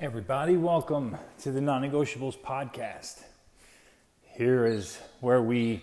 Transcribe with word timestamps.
Everybody, 0.00 0.56
welcome 0.56 1.18
to 1.40 1.50
the 1.50 1.60
Non 1.60 1.82
Negotiables 1.82 2.38
podcast. 2.38 3.24
Here 4.22 4.64
is 4.64 4.96
where 5.18 5.42
we 5.42 5.82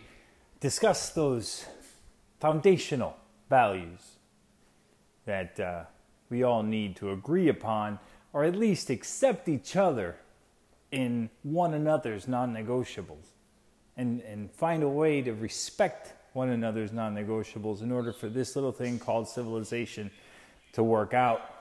discuss 0.61 1.09
those 1.09 1.65
foundational 2.39 3.17
values 3.49 3.99
that 5.25 5.59
uh, 5.59 5.83
we 6.29 6.43
all 6.43 6.63
need 6.63 6.95
to 6.95 7.11
agree 7.11 7.49
upon, 7.49 7.99
or 8.31 8.45
at 8.45 8.55
least 8.55 8.89
accept 8.89 9.49
each 9.49 9.75
other 9.75 10.15
in 10.93 11.29
one 11.43 11.73
another's 11.73 12.25
non 12.25 12.53
negotiables, 12.53 13.33
and, 13.97 14.21
and 14.21 14.49
find 14.49 14.81
a 14.81 14.87
way 14.87 15.21
to 15.23 15.33
respect 15.33 16.13
one 16.31 16.47
another's 16.47 16.93
non 16.93 17.13
negotiables 17.13 17.81
in 17.81 17.91
order 17.91 18.13
for 18.13 18.29
this 18.29 18.55
little 18.55 18.71
thing 18.71 18.97
called 18.97 19.27
civilization 19.27 20.09
to 20.71 20.83
work 20.83 21.13
out. 21.13 21.54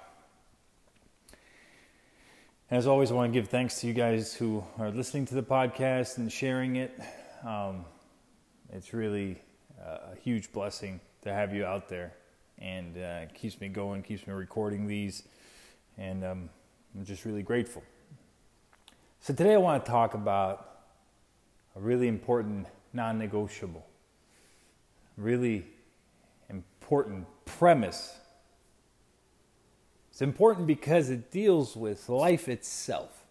As 2.71 2.87
always, 2.87 3.11
I 3.11 3.15
want 3.15 3.31
to 3.31 3.39
give 3.39 3.51
thanks 3.51 3.83
to 3.83 3.87
you 3.87 3.93
guys 3.93 4.33
who 4.33 4.65
are 4.79 4.91
listening 4.91 5.27
to 5.27 5.35
the 5.35 5.43
podcast 5.43 6.17
and 6.17 6.33
sharing 6.33 6.77
it. 6.77 6.99
Um, 7.47 7.85
it's 8.73 8.95
really 8.95 9.39
a 9.79 10.17
huge 10.17 10.51
blessing 10.51 10.99
to 11.25 11.33
have 11.33 11.53
you 11.53 11.67
out 11.67 11.91
there, 11.91 12.15
and 12.59 12.97
uh, 12.97 13.27
keeps 13.35 13.61
me 13.61 13.69
going, 13.69 14.03
keeps 14.03 14.27
me 14.27 14.33
recording 14.33 14.87
these, 14.87 15.25
and 15.99 16.25
um, 16.25 16.49
I'm 16.97 17.05
just 17.05 17.27
really 17.27 17.43
grateful. 17.43 17.83
So 19.21 19.35
today, 19.35 19.53
I 19.53 19.59
want 19.59 19.85
to 19.85 19.91
talk 19.91 20.15
about 20.15 20.85
a 21.77 21.81
really 21.81 22.09
important 22.09 22.67
non-negotiable, 22.95 23.85
really 25.19 25.67
important 26.49 27.27
premise 27.45 28.15
it's 30.15 30.23
important 30.23 30.69
because 30.69 31.11
it 31.11 31.33
deals 31.33 31.75
with 31.75 32.09
life 32.09 32.49
itself. 32.49 33.25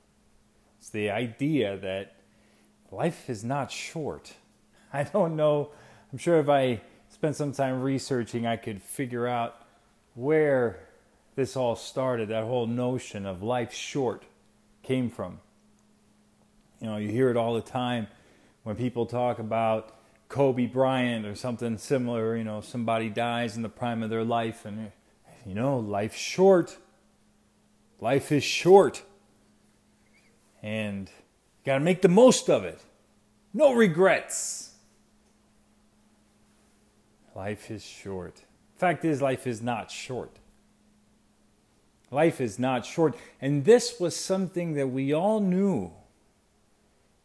It's 0.80 0.90
the 0.90 1.12
idea 1.12 1.78
that 1.78 2.18
life 2.92 3.30
is 3.30 3.42
not 3.42 3.72
short. 3.72 4.34
I 4.94 5.04
don't 5.04 5.38
know, 5.38 5.70
I'm 6.12 6.18
sure 6.18 6.42
if 6.42 6.50
I 6.50 6.82
spent 7.08 7.38
some 7.38 7.54
time 7.54 7.82
researching, 7.82 8.46
I 8.46 8.58
could 8.58 8.82
figure 8.82 9.26
out 9.26 9.66
where 10.14 10.90
this 11.36 11.56
all 11.56 11.78
started, 11.78 12.28
that 12.28 12.44
whole 12.44 12.68
notion 12.68 13.26
of 13.26 13.42
life 13.42 13.74
short 13.74 14.24
came 14.82 15.10
from. 15.10 15.40
You 16.82 16.88
know, 16.88 16.98
you 16.98 17.08
hear 17.08 17.30
it 17.30 17.38
all 17.38 17.54
the 17.54 17.62
time 17.62 18.08
when 18.64 18.76
people 18.76 19.06
talk 19.06 19.40
about 19.40 19.96
Kobe 20.28 20.66
Bryant 20.66 21.26
or 21.26 21.36
something 21.36 21.78
similar, 21.78 22.36
you 22.36 22.44
know, 22.44 22.60
somebody 22.60 23.08
dies 23.08 23.56
in 23.56 23.62
the 23.62 23.70
prime 23.70 24.04
of 24.04 24.10
their 24.10 24.26
life 24.26 24.66
and 24.66 24.92
you 25.46 25.54
know, 25.54 25.80
life's 25.80 26.18
short. 26.18 26.78
Life 28.00 28.32
is 28.32 28.44
short. 28.44 29.04
And 30.62 31.08
you 31.08 31.66
got 31.66 31.80
to 31.80 31.84
make 31.84 32.02
the 32.02 32.10
most 32.10 32.50
of 32.50 32.64
it. 32.64 32.80
No 33.54 33.74
regrets. 33.74 34.74
Life 37.36 37.72
is 37.72 37.84
short. 37.84 38.44
Fact 38.78 39.06
is, 39.06 39.22
life 39.22 39.48
is 39.48 39.62
not 39.62 39.92
short. 39.92 40.32
Life 42.12 42.40
is 42.40 42.60
not 42.60 42.86
short. 42.86 43.16
And 43.42 43.66
this 43.66 44.00
was 44.00 44.16
something 44.16 44.74
that 44.74 44.88
we 44.88 45.14
all 45.14 45.40
knew 45.40 45.92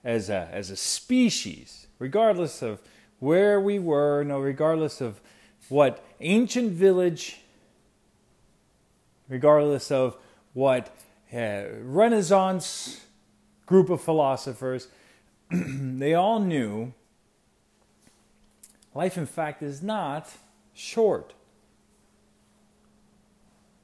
as 0.02 0.30
a, 0.30 0.48
as 0.52 0.70
a 0.70 0.76
species, 0.76 1.86
regardless 1.98 2.62
of 2.62 2.80
where 3.18 3.60
we 3.60 3.78
were, 3.78 4.24
no, 4.24 4.38
regardless 4.38 5.00
of 5.00 5.20
what 5.68 6.02
ancient 6.20 6.72
village 6.72 7.40
regardless 9.28 9.90
of 9.90 10.16
what 10.54 10.94
uh, 11.32 11.64
Renaissance 11.82 13.04
group 13.66 13.90
of 13.90 14.00
philosophers, 14.00 14.88
they 15.50 16.14
all 16.14 16.40
knew 16.40 16.92
life, 18.94 19.16
in 19.16 19.26
fact, 19.26 19.62
is 19.62 19.82
not 19.82 20.28
short. 20.72 21.34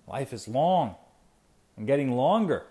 Life 0.06 0.32
is 0.32 0.48
long 0.48 0.96
and 1.76 1.86
getting 1.86 2.12
longer. 2.12 2.64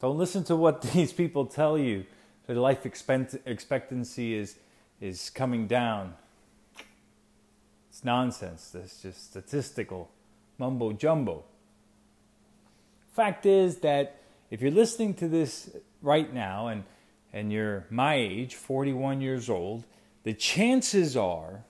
Don't 0.00 0.18
listen 0.18 0.44
to 0.44 0.56
what 0.56 0.82
these 0.92 1.12
people 1.12 1.46
tell 1.46 1.78
you 1.78 2.06
that 2.46 2.56
life 2.56 2.84
expectancy 2.84 4.34
is, 4.34 4.56
is 5.00 5.30
coming 5.30 5.66
down. 5.66 6.14
It's 7.90 8.04
nonsense. 8.04 8.70
That's 8.70 9.02
just 9.02 9.30
statistical 9.30 10.10
mumbo 10.60 10.92
jumbo. 10.92 11.44
Fact 13.12 13.46
is 13.46 13.78
that 13.78 14.22
if 14.50 14.60
you're 14.60 14.70
listening 14.70 15.14
to 15.14 15.26
this 15.26 15.70
right 16.02 16.32
now 16.32 16.68
and, 16.68 16.84
and 17.32 17.52
you're 17.52 17.86
my 17.90 18.14
age, 18.14 18.54
41 18.54 19.20
years 19.20 19.50
old, 19.50 19.84
the 20.22 20.34
chances 20.34 21.16
are 21.16 21.64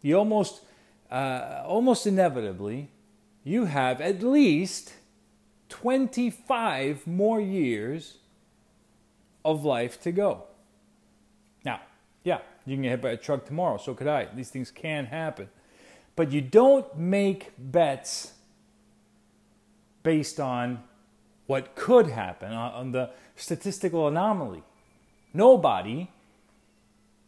you 0.00 0.16
almost, 0.16 0.62
uh, 1.10 1.62
almost 1.66 2.06
inevitably, 2.06 2.88
you 3.44 3.64
have 3.64 4.00
at 4.00 4.22
least 4.22 4.92
25 5.68 7.06
more 7.06 7.40
years 7.40 8.18
of 9.44 9.64
life 9.64 10.00
to 10.02 10.12
go. 10.12 10.44
Now, 11.64 11.80
yeah, 12.24 12.38
you 12.64 12.76
can 12.76 12.82
get 12.82 12.90
hit 12.90 13.02
by 13.02 13.10
a 13.10 13.16
truck 13.16 13.44
tomorrow, 13.44 13.76
so 13.76 13.94
could 13.94 14.06
I. 14.06 14.28
These 14.34 14.50
things 14.50 14.70
can 14.70 15.06
happen. 15.06 15.48
But 16.18 16.32
you 16.32 16.40
don't 16.40 16.98
make 16.98 17.52
bets 17.56 18.32
based 20.02 20.40
on 20.40 20.82
what 21.46 21.76
could 21.76 22.08
happen, 22.08 22.52
on 22.52 22.90
the 22.90 23.10
statistical 23.36 24.08
anomaly. 24.08 24.64
Nobody, 25.32 26.10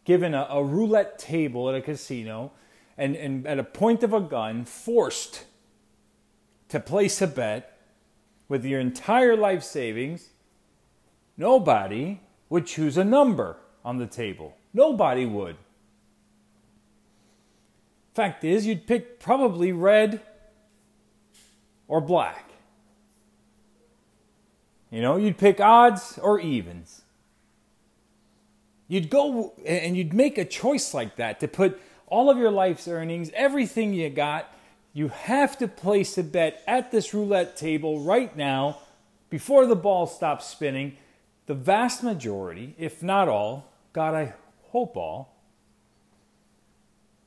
given 0.04 0.34
a, 0.34 0.44
a 0.50 0.64
roulette 0.64 1.20
table 1.20 1.68
at 1.68 1.76
a 1.76 1.80
casino 1.80 2.50
and, 2.98 3.14
and 3.14 3.46
at 3.46 3.60
a 3.60 3.62
point 3.62 4.02
of 4.02 4.12
a 4.12 4.20
gun, 4.20 4.64
forced 4.64 5.44
to 6.70 6.80
place 6.80 7.22
a 7.22 7.28
bet 7.28 7.78
with 8.48 8.64
your 8.64 8.80
entire 8.80 9.36
life 9.36 9.62
savings, 9.62 10.30
nobody 11.36 12.18
would 12.48 12.66
choose 12.66 12.98
a 12.98 13.04
number 13.04 13.56
on 13.84 13.98
the 13.98 14.06
table. 14.08 14.56
Nobody 14.74 15.26
would. 15.26 15.54
Fact 18.20 18.44
is, 18.44 18.66
you'd 18.66 18.86
pick 18.86 19.18
probably 19.18 19.72
red 19.72 20.20
or 21.88 22.02
black. 22.02 22.50
You 24.90 25.00
know, 25.00 25.16
you'd 25.16 25.38
pick 25.38 25.58
odds 25.58 26.18
or 26.22 26.38
evens. 26.38 27.00
You'd 28.88 29.08
go 29.08 29.54
and 29.64 29.96
you'd 29.96 30.12
make 30.12 30.36
a 30.36 30.44
choice 30.44 30.92
like 30.92 31.16
that 31.16 31.40
to 31.40 31.48
put 31.48 31.80
all 32.08 32.28
of 32.28 32.36
your 32.36 32.50
life's 32.50 32.86
earnings, 32.88 33.30
everything 33.32 33.94
you 33.94 34.10
got, 34.10 34.54
you 34.92 35.08
have 35.08 35.56
to 35.56 35.66
place 35.66 36.18
a 36.18 36.22
bet 36.22 36.62
at 36.66 36.90
this 36.90 37.14
roulette 37.14 37.56
table 37.56 38.00
right 38.00 38.36
now 38.36 38.80
before 39.30 39.64
the 39.64 39.74
ball 39.74 40.06
stops 40.06 40.46
spinning. 40.46 40.98
The 41.46 41.54
vast 41.54 42.02
majority, 42.02 42.74
if 42.76 43.02
not 43.02 43.28
all, 43.28 43.72
God, 43.94 44.14
I 44.14 44.34
hope 44.72 44.94
all, 44.98 45.29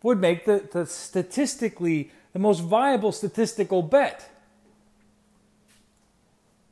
would 0.03 0.19
make 0.19 0.45
the, 0.45 0.67
the 0.71 0.85
statistically 0.85 2.11
the 2.33 2.39
most 2.39 2.59
viable 2.59 3.11
statistical 3.11 3.81
bet. 3.81 4.29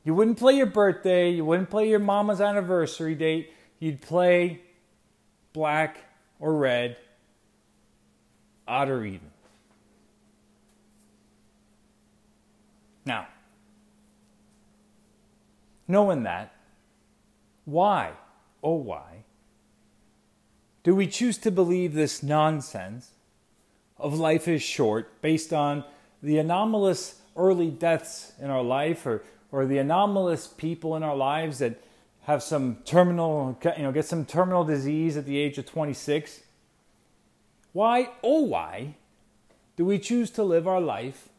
You 0.03 0.13
wouldn't 0.13 0.37
play 0.37 0.53
your 0.53 0.65
birthday, 0.65 1.31
you 1.31 1.45
wouldn't 1.45 1.69
play 1.69 1.89
your 1.89 1.99
mama's 1.99 2.41
anniversary 2.41 3.15
date, 3.15 3.53
you'd 3.79 4.01
play 4.01 4.61
black 5.53 5.97
or 6.39 6.55
red, 6.55 6.97
odd 8.67 8.89
or 8.89 9.05
even. 9.05 9.29
Now, 13.05 13.27
knowing 15.87 16.23
that, 16.23 16.53
why, 17.65 18.11
oh 18.63 18.75
why, 18.75 19.23
do 20.83 20.95
we 20.95 21.05
choose 21.05 21.37
to 21.39 21.51
believe 21.51 21.93
this 21.93 22.23
nonsense 22.23 23.11
of 24.01 24.17
life 24.17 24.47
is 24.47 24.61
short 24.61 25.21
based 25.21 25.53
on 25.53 25.83
the 26.21 26.37
anomalous 26.37 27.21
early 27.35 27.69
deaths 27.69 28.33
in 28.39 28.49
our 28.49 28.63
life 28.63 29.05
or, 29.05 29.23
or 29.51 29.65
the 29.65 29.77
anomalous 29.77 30.47
people 30.47 30.95
in 30.95 31.03
our 31.03 31.15
lives 31.15 31.59
that 31.59 31.81
have 32.23 32.43
some 32.43 32.77
terminal, 32.85 33.57
you 33.77 33.83
know, 33.83 33.91
get 33.91 34.05
some 34.05 34.25
terminal 34.25 34.63
disease 34.63 35.17
at 35.17 35.25
the 35.25 35.37
age 35.37 35.57
of 35.57 35.65
26? 35.65 36.41
Why, 37.73 38.09
oh, 38.23 38.41
why 38.41 38.95
do 39.75 39.85
we 39.85 39.97
choose 39.97 40.29
to 40.31 40.43
live 40.43 40.67
our 40.67 40.81
life 40.81 41.29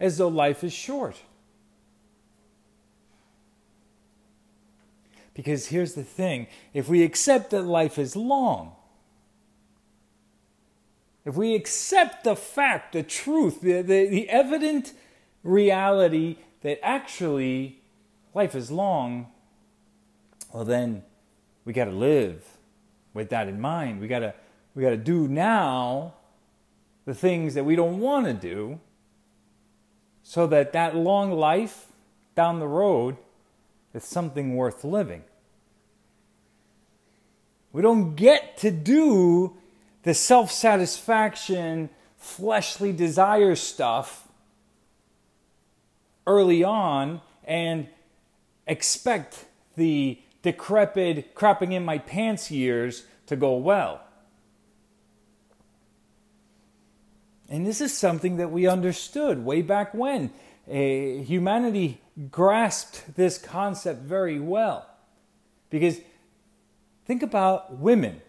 as 0.00 0.18
though 0.18 0.28
life 0.28 0.62
is 0.62 0.72
short? 0.72 1.16
Because 5.34 5.68
here's 5.68 5.94
the 5.94 6.02
thing 6.02 6.48
if 6.74 6.88
we 6.88 7.04
accept 7.04 7.50
that 7.50 7.62
life 7.62 7.98
is 7.98 8.16
long, 8.16 8.72
if 11.28 11.36
we 11.36 11.54
accept 11.54 12.24
the 12.24 12.34
fact, 12.34 12.94
the 12.94 13.02
truth, 13.02 13.60
the, 13.60 13.82
the, 13.82 14.06
the 14.06 14.30
evident 14.30 14.94
reality 15.42 16.36
that 16.62 16.82
actually 16.82 17.82
life 18.32 18.54
is 18.54 18.70
long, 18.70 19.26
well, 20.54 20.64
then 20.64 21.02
we 21.66 21.74
got 21.74 21.84
to 21.84 21.90
live 21.90 22.46
with 23.12 23.28
that 23.28 23.46
in 23.46 23.60
mind. 23.60 24.00
We 24.00 24.08
got 24.08 24.20
to 24.20 24.32
we 24.74 24.82
got 24.82 24.88
to 24.90 24.96
do 24.96 25.28
now 25.28 26.14
the 27.04 27.12
things 27.14 27.52
that 27.52 27.64
we 27.64 27.76
don't 27.76 28.00
want 28.00 28.24
to 28.24 28.32
do 28.32 28.80
so 30.22 30.46
that 30.46 30.72
that 30.72 30.96
long 30.96 31.30
life 31.32 31.88
down 32.36 32.58
the 32.58 32.66
road 32.66 33.18
is 33.92 34.02
something 34.02 34.56
worth 34.56 34.82
living. 34.82 35.24
We 37.70 37.82
don't 37.82 38.14
get 38.14 38.56
to 38.58 38.70
do 38.70 39.58
the 40.08 40.14
self 40.14 40.50
satisfaction, 40.50 41.90
fleshly 42.16 42.94
desire 42.94 43.54
stuff 43.54 44.26
early 46.26 46.64
on 46.64 47.20
and 47.44 47.86
expect 48.66 49.44
the 49.76 50.18
decrepit, 50.40 51.34
crapping 51.34 51.74
in 51.74 51.84
my 51.84 51.98
pants 51.98 52.50
years 52.50 53.04
to 53.26 53.36
go 53.36 53.54
well. 53.56 54.00
And 57.50 57.66
this 57.66 57.82
is 57.82 57.94
something 57.94 58.38
that 58.38 58.50
we 58.50 58.66
understood 58.66 59.44
way 59.44 59.60
back 59.60 59.92
when. 59.92 60.30
Uh, 60.66 60.72
humanity 60.72 62.00
grasped 62.30 63.14
this 63.14 63.36
concept 63.36 64.04
very 64.04 64.40
well. 64.40 64.88
Because 65.68 66.00
think 67.04 67.22
about 67.22 67.76
women 67.76 68.22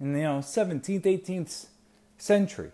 in 0.00 0.12
the 0.12 0.20
you 0.20 0.24
know, 0.24 0.38
17th, 0.38 1.02
18th 1.02 1.66
century. 2.18 2.72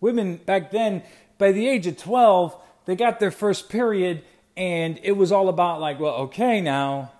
Women 0.00 0.36
back 0.44 0.70
then, 0.70 1.02
by 1.38 1.52
the 1.52 1.66
age 1.68 1.86
of 1.86 1.96
12, 1.96 2.56
they 2.84 2.96
got 2.96 3.18
their 3.20 3.30
first 3.30 3.68
period, 3.68 4.22
and 4.56 5.00
it 5.02 5.12
was 5.12 5.32
all 5.32 5.48
about, 5.48 5.80
like, 5.80 5.98
well, 5.98 6.14
okay, 6.14 6.60
now 6.60 7.12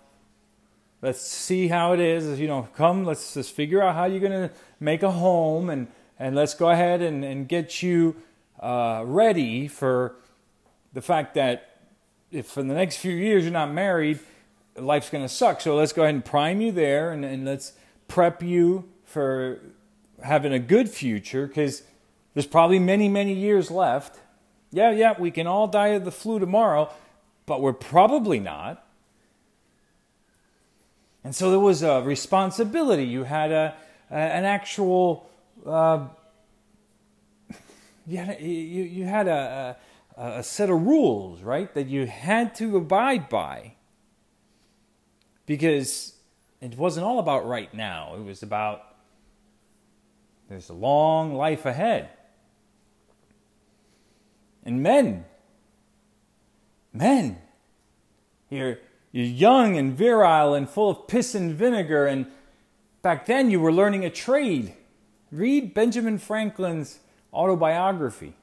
let's 1.03 1.21
see 1.21 1.69
how 1.69 1.93
it 1.93 2.01
is. 2.01 2.39
You 2.39 2.49
know, 2.49 2.69
come, 2.77 3.05
let's 3.05 3.35
just 3.35 3.53
figure 3.53 3.83
out 3.83 3.95
how 3.95 4.05
you're 4.05 4.21
going 4.21 4.49
to 4.49 4.55
make 4.79 5.03
a 5.03 5.11
home, 5.11 5.71
and, 5.71 5.89
and 6.19 6.35
let's 6.35 6.55
go 6.55 6.71
ahead 6.71 7.03
and, 7.03 7.25
and 7.25 7.49
get 7.49 7.83
you 7.83 8.17
uh, 8.61 9.03
ready 9.07 9.69
for 9.69 10.17
the 10.93 11.03
fact 11.03 11.35
that 11.35 11.81
if 12.31 12.57
in 12.57 12.69
the 12.69 12.75
next 12.75 12.97
few 12.97 13.13
years 13.15 13.45
you're 13.45 13.53
not 13.53 13.73
married, 13.73 14.19
life's 14.79 15.11
going 15.11 15.25
to 15.25 15.29
suck. 15.29 15.61
So 15.61 15.77
let's 15.77 15.93
go 15.93 16.03
ahead 16.03 16.15
and 16.15 16.25
prime 16.25 16.61
you 16.61 16.73
there, 16.73 17.11
and, 17.11 17.25
and 17.25 17.45
let's 17.45 17.73
prep 18.09 18.43
you 18.43 18.85
for 19.05 19.61
having 20.23 20.53
a 20.53 20.59
good 20.59 20.89
future 20.89 21.47
because 21.47 21.83
there's 22.35 22.47
probably 22.47 22.79
many, 22.79 23.09
many 23.09 23.33
years 23.33 23.71
left. 23.71 24.19
Yeah, 24.73 24.91
yeah, 24.91 25.15
we 25.19 25.31
can 25.31 25.47
all 25.47 25.69
die 25.69 25.89
of 25.89 26.05
the 26.05 26.11
flu 26.11 26.39
tomorrow, 26.39 26.91
but 27.47 27.61
we're 27.61 27.73
probably 27.73 28.41
not. 28.41 28.85
And 31.25 31.35
so 31.35 31.51
there 31.51 31.61
was 31.61 31.83
a 31.83 32.03
responsibility. 32.03 33.05
You 33.05 33.25
had 33.25 33.53
a, 33.53 33.75
a 34.11 34.15
an 34.15 34.45
actual, 34.45 35.31
uh, 35.65 36.09
you 38.07 38.19
had, 38.19 38.37
a, 38.39 38.43
you, 38.43 38.83
you 38.83 39.05
had 39.05 39.29
a, 39.29 39.77
a, 40.17 40.23
a 40.39 40.43
set 40.43 40.71
of 40.71 40.83
rules, 40.83 41.43
right, 41.43 41.73
that 41.75 41.87
you 41.87 42.07
had 42.07 42.55
to 42.57 42.77
abide 42.77 43.29
by. 43.29 43.76
Because 45.47 46.15
it 46.61 46.77
wasn't 46.77 47.07
all 47.07 47.19
about 47.19 47.47
right 47.47 47.73
now, 47.73 48.15
it 48.17 48.25
was 48.25 48.43
about 48.43 48.83
there's 50.49 50.69
a 50.69 50.75
long 50.75 51.35
life 51.35 51.67
ahead. 51.67 52.09
And 54.65 54.83
men, 54.83 55.25
men, 56.93 57.39
you're 58.51 58.79
you're 59.13 59.25
young 59.25 59.77
and 59.77 59.97
virile 59.97 60.55
and 60.55 60.69
full 60.69 60.91
of 60.91 61.09
piss 61.09 61.35
and 61.35 61.55
vinegar, 61.55 62.07
and 62.07 62.27
back 63.03 63.27
then 63.27 63.51
you 63.51 63.61
were 63.61 63.73
learning 63.73 64.05
a 64.05 64.11
trade. 64.11 64.75
Read 65.31 65.73
Benjamin 65.73 66.19
Franklin's 66.19 66.99
autobiography. 67.33 68.35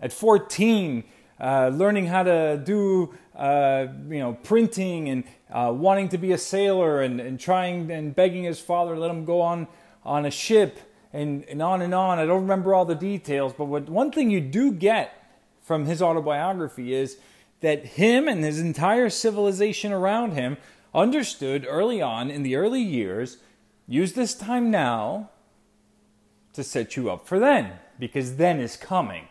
At 0.00 0.12
14, 0.12 1.04
uh, 1.40 1.68
learning 1.68 2.06
how 2.06 2.22
to 2.22 2.62
do 2.64 3.14
uh, 3.36 3.86
you 4.08 4.18
know 4.18 4.34
printing 4.42 5.08
and 5.08 5.24
uh, 5.50 5.72
wanting 5.74 6.08
to 6.08 6.18
be 6.18 6.32
a 6.32 6.38
sailor 6.38 7.02
and, 7.02 7.20
and 7.20 7.40
trying 7.40 7.90
and 7.90 8.14
begging 8.14 8.44
his 8.44 8.60
father 8.60 8.96
let 8.96 9.10
him 9.10 9.24
go 9.24 9.40
on 9.40 9.66
on 10.04 10.26
a 10.26 10.30
ship 10.30 10.78
and, 11.14 11.44
and 11.44 11.62
on 11.62 11.80
and 11.80 11.94
on. 11.94 12.18
I 12.18 12.26
don't 12.26 12.42
remember 12.42 12.74
all 12.74 12.84
the 12.84 12.94
details, 12.94 13.54
but 13.56 13.66
what, 13.66 13.88
one 13.88 14.10
thing 14.10 14.30
you 14.30 14.40
do 14.40 14.72
get 14.72 15.40
from 15.62 15.86
his 15.86 16.02
autobiography 16.02 16.92
is 16.92 17.16
that 17.60 17.86
him 17.86 18.28
and 18.28 18.44
his 18.44 18.60
entire 18.60 19.08
civilization 19.08 19.92
around 19.92 20.32
him 20.32 20.58
understood 20.94 21.66
early 21.68 22.02
on 22.02 22.30
in 22.30 22.42
the 22.42 22.56
early 22.56 22.82
years 22.82 23.38
use 23.88 24.12
this 24.12 24.34
time 24.34 24.70
now 24.70 25.30
to 26.52 26.62
set 26.62 26.96
you 26.96 27.10
up 27.10 27.26
for 27.26 27.38
then, 27.38 27.72
because 27.98 28.36
then 28.36 28.60
is 28.60 28.76
coming. 28.76 29.28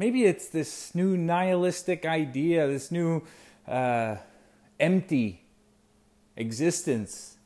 Maybe 0.00 0.24
it's 0.24 0.48
this 0.48 0.94
new 0.94 1.14
nihilistic 1.14 2.06
idea, 2.06 2.66
this 2.66 2.90
new 2.90 3.20
uh, 3.68 4.16
empty 4.80 5.44
existence 6.36 7.36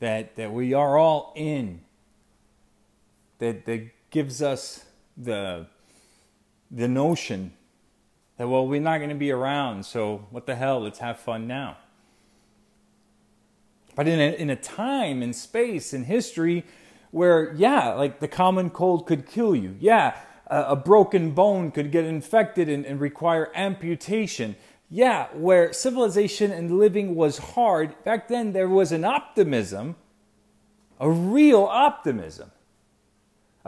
that, 0.00 0.36
that 0.36 0.54
we 0.54 0.72
are 0.72 0.96
all 0.96 1.34
in, 1.36 1.82
that, 3.40 3.66
that 3.66 3.90
gives 4.08 4.40
us 4.40 4.86
the 5.18 5.66
the 6.70 6.88
notion 6.88 7.52
that 8.38 8.48
well 8.48 8.66
we're 8.66 8.80
not 8.80 8.96
going 8.98 9.10
to 9.10 9.14
be 9.16 9.30
around 9.30 9.84
so 9.84 10.26
what 10.30 10.46
the 10.46 10.54
hell 10.54 10.80
let's 10.80 11.00
have 11.00 11.18
fun 11.18 11.46
now. 11.46 11.76
But 13.94 14.08
in 14.08 14.18
a, 14.18 14.34
in 14.34 14.48
a 14.48 14.56
time 14.56 15.22
and 15.22 15.36
space 15.36 15.92
in 15.92 16.04
history 16.04 16.64
where 17.10 17.52
yeah 17.54 17.90
like 17.90 18.20
the 18.20 18.28
common 18.28 18.70
cold 18.70 19.06
could 19.06 19.26
kill 19.26 19.54
you. 19.54 19.76
Yeah 19.78 20.14
a, 20.50 20.76
broken 20.76 21.32
bone 21.32 21.70
could 21.70 21.90
get 21.90 22.04
infected 22.04 22.68
and, 22.68 22.84
and 22.86 23.00
require 23.00 23.50
amputation 23.54 24.56
yeah 24.90 25.26
where 25.34 25.72
civilization 25.72 26.50
and 26.50 26.78
living 26.78 27.14
was 27.14 27.38
hard 27.38 27.94
back 28.04 28.28
then 28.28 28.52
there 28.52 28.68
was 28.68 28.92
an 28.92 29.04
optimism 29.04 29.96
a 30.98 31.10
real 31.10 31.64
optimism 31.64 32.50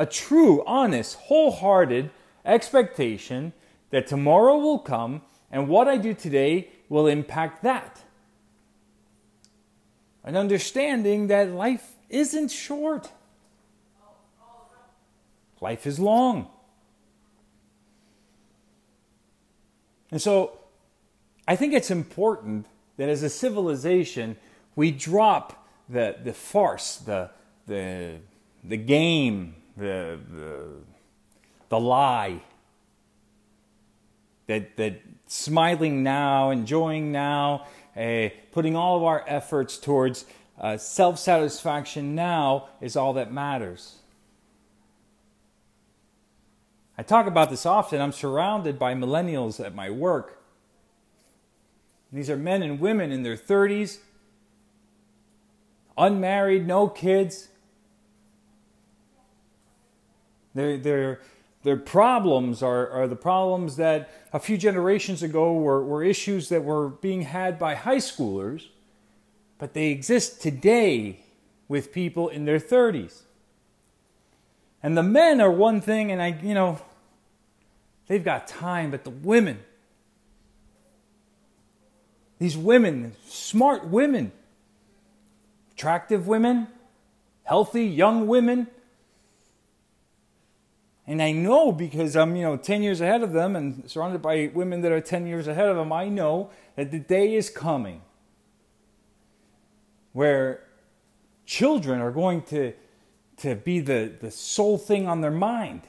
a 0.00 0.07
true, 0.07 0.64
honest, 0.66 1.16
wholehearted 1.16 2.11
expectation 2.47 3.52
that 3.90 4.07
tomorrow 4.07 4.57
will 4.57 4.78
come 4.78 5.21
and 5.50 5.69
what 5.69 5.88
I 5.88 5.99
do 5.99 6.14
today 6.14 6.71
will 6.88 7.07
impact 7.07 7.62
that. 7.64 8.02
An 10.25 10.37
understanding 10.37 11.26
that 11.26 11.50
life 11.50 11.97
isn't 12.09 12.50
short, 12.50 13.11
life 15.61 15.87
is 15.87 16.00
long. 16.00 16.49
And 20.11 20.21
so 20.21 20.59
I 21.47 21.57
think 21.57 21.73
it's 21.73 21.90
important 21.90 22.67
that 22.97 23.09
as 23.09 23.23
a 23.23 23.31
civilization, 23.31 24.37
we 24.76 24.90
drop 24.90 25.67
the, 25.88 26.17
the 26.23 26.33
farce, 26.33 26.97
the, 26.97 27.31
the, 27.67 28.17
the 28.62 28.76
game, 28.76 29.55
the, 29.76 30.19
the, 30.33 30.67
the 31.69 31.81
lie 31.81 32.40
that, 34.47 34.76
that 34.76 35.00
smiling 35.26 36.02
now, 36.02 36.50
enjoying 36.50 37.12
now, 37.12 37.67
uh, 37.97 38.29
putting 38.52 38.75
all 38.76 38.97
of 38.97 39.05
our 39.05 39.25
efforts 39.26 39.79
towards 39.79 40.25
uh, 40.61 40.76
self 40.76 41.19
satisfaction 41.19 42.14
now 42.14 42.69
is 42.81 42.97
all 42.97 43.12
that 43.14 43.33
matters. 43.33 44.00
I 47.00 47.02
talk 47.02 47.26
about 47.26 47.49
this 47.49 47.64
often. 47.64 47.99
I'm 47.99 48.12
surrounded 48.12 48.78
by 48.78 48.92
millennials 48.92 49.59
at 49.64 49.75
my 49.75 49.88
work. 49.88 50.38
These 52.12 52.28
are 52.28 52.37
men 52.37 52.62
and 52.62 52.78
women 52.78 53.11
in 53.11 53.23
their 53.23 53.38
30s, 53.38 54.00
unmarried, 55.97 56.66
no 56.66 56.88
kids, 56.88 57.49
their, 60.54 60.76
their, 60.76 61.21
their 61.62 61.78
problems 61.78 62.62
are, 62.62 62.90
are 62.90 63.09
the 63.09 63.16
problems 63.16 63.76
that 63.76 64.11
a 64.35 64.38
few 64.38 64.59
generations 64.59 65.23
ago 65.23 65.54
were, 65.54 65.83
were 65.83 66.04
issues 66.04 66.50
that 66.50 66.64
were 66.64 66.90
being 66.90 67.23
had 67.23 67.59
by 67.59 67.76
high 67.76 67.97
schoolers, 67.97 68.66
but 69.57 69.73
they 69.73 69.87
exist 69.87 70.42
today 70.42 71.21
with 71.66 71.95
people 71.95 72.28
in 72.28 72.45
their 72.45 72.61
30s. 72.61 73.23
And 74.83 74.99
the 74.99 75.02
men 75.02 75.40
are 75.40 75.50
one 75.50 75.80
thing, 75.80 76.12
and 76.12 76.21
I, 76.21 76.38
you 76.42 76.52
know, 76.52 76.78
they've 78.11 78.25
got 78.25 78.49
time, 78.49 78.90
but 78.90 79.05
the 79.05 79.11
women, 79.11 79.61
these 82.40 82.57
women, 82.57 83.14
smart 83.29 83.87
women, 83.87 84.33
attractive 85.71 86.26
women, 86.26 86.67
healthy 87.45 87.85
young 87.85 88.26
women. 88.26 88.67
And 91.07 91.23
I 91.23 91.31
know 91.31 91.71
because 91.71 92.17
I'm, 92.17 92.35
you 92.35 92.43
know, 92.43 92.57
10 92.57 92.83
years 92.83 93.00
ahead 93.00 93.23
of 93.23 93.31
them 93.33 93.55
and 93.55 93.88
surrounded 93.88 94.21
by 94.21 94.50
women 94.52 94.81
that 94.81 94.90
are 94.90 95.00
10 95.00 95.29
years 95.29 95.47
ahead 95.47 95.69
of 95.69 95.76
them, 95.76 95.93
I 95.93 96.09
know 96.09 96.50
that 96.75 96.90
the 96.90 96.99
day 96.99 97.37
is 97.37 97.49
coming 97.49 98.02
where 100.14 100.64
children 101.47 102.00
are 102.00 102.11
going 102.11 102.43
to, 102.43 102.73
to 103.37 103.55
be 103.55 103.79
the, 103.79 104.12
the 104.21 104.33
sole 104.33 104.79
thing 104.79 105.07
on 105.07 105.21
their 105.21 105.31
mind, 105.31 105.83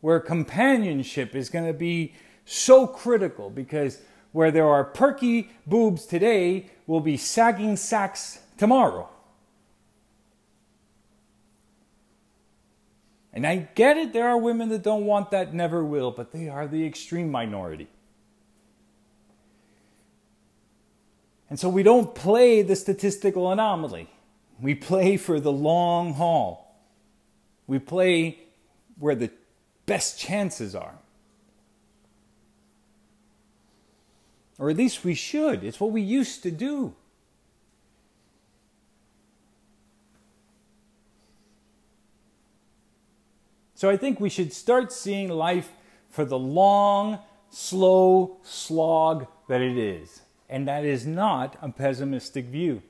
where 0.00 0.20
companionship 0.20 1.34
is 1.34 1.50
going 1.50 1.66
to 1.66 1.72
be 1.72 2.14
so 2.44 2.86
critical 2.86 3.50
because 3.50 4.00
where 4.32 4.50
there 4.50 4.68
are 4.68 4.84
perky 4.84 5.50
boobs 5.66 6.06
today 6.06 6.70
will 6.86 7.00
be 7.00 7.16
sagging 7.16 7.76
sacks 7.76 8.40
tomorrow. 8.56 9.08
And 13.32 13.46
I 13.46 13.68
get 13.74 13.96
it, 13.96 14.12
there 14.12 14.28
are 14.28 14.38
women 14.38 14.68
that 14.70 14.82
don't 14.82 15.04
want 15.04 15.30
that, 15.30 15.54
never 15.54 15.84
will, 15.84 16.10
but 16.10 16.32
they 16.32 16.48
are 16.48 16.66
the 16.66 16.84
extreme 16.84 17.30
minority. 17.30 17.88
And 21.50 21.58
so 21.58 21.68
we 21.68 21.82
don't 21.82 22.14
play 22.14 22.62
the 22.62 22.76
statistical 22.76 23.50
anomaly. 23.50 24.08
We 24.60 24.74
play 24.74 25.16
for 25.16 25.40
the 25.40 25.52
long 25.52 26.14
haul. 26.14 26.76
We 27.66 27.78
play 27.78 28.40
where 28.98 29.14
the 29.14 29.30
best 29.88 30.20
chances 30.20 30.76
are. 30.76 30.98
Or 34.58 34.70
at 34.70 34.76
least 34.76 35.02
we 35.02 35.14
should. 35.14 35.64
It's 35.64 35.80
what 35.80 35.90
we 35.90 36.02
used 36.02 36.42
to 36.42 36.50
do. 36.50 36.94
So 43.74 43.88
I 43.88 43.96
think 43.96 44.20
we 44.20 44.28
should 44.28 44.52
start 44.52 44.92
seeing 44.92 45.30
life 45.30 45.70
for 46.10 46.24
the 46.24 46.38
long, 46.38 47.20
slow 47.48 48.38
slog 48.42 49.26
that 49.48 49.62
it 49.62 49.78
is. 49.78 50.20
And 50.50 50.68
that 50.68 50.84
is 50.84 51.06
not 51.06 51.56
a 51.62 51.70
pessimistic 51.70 52.46
view. 52.46 52.82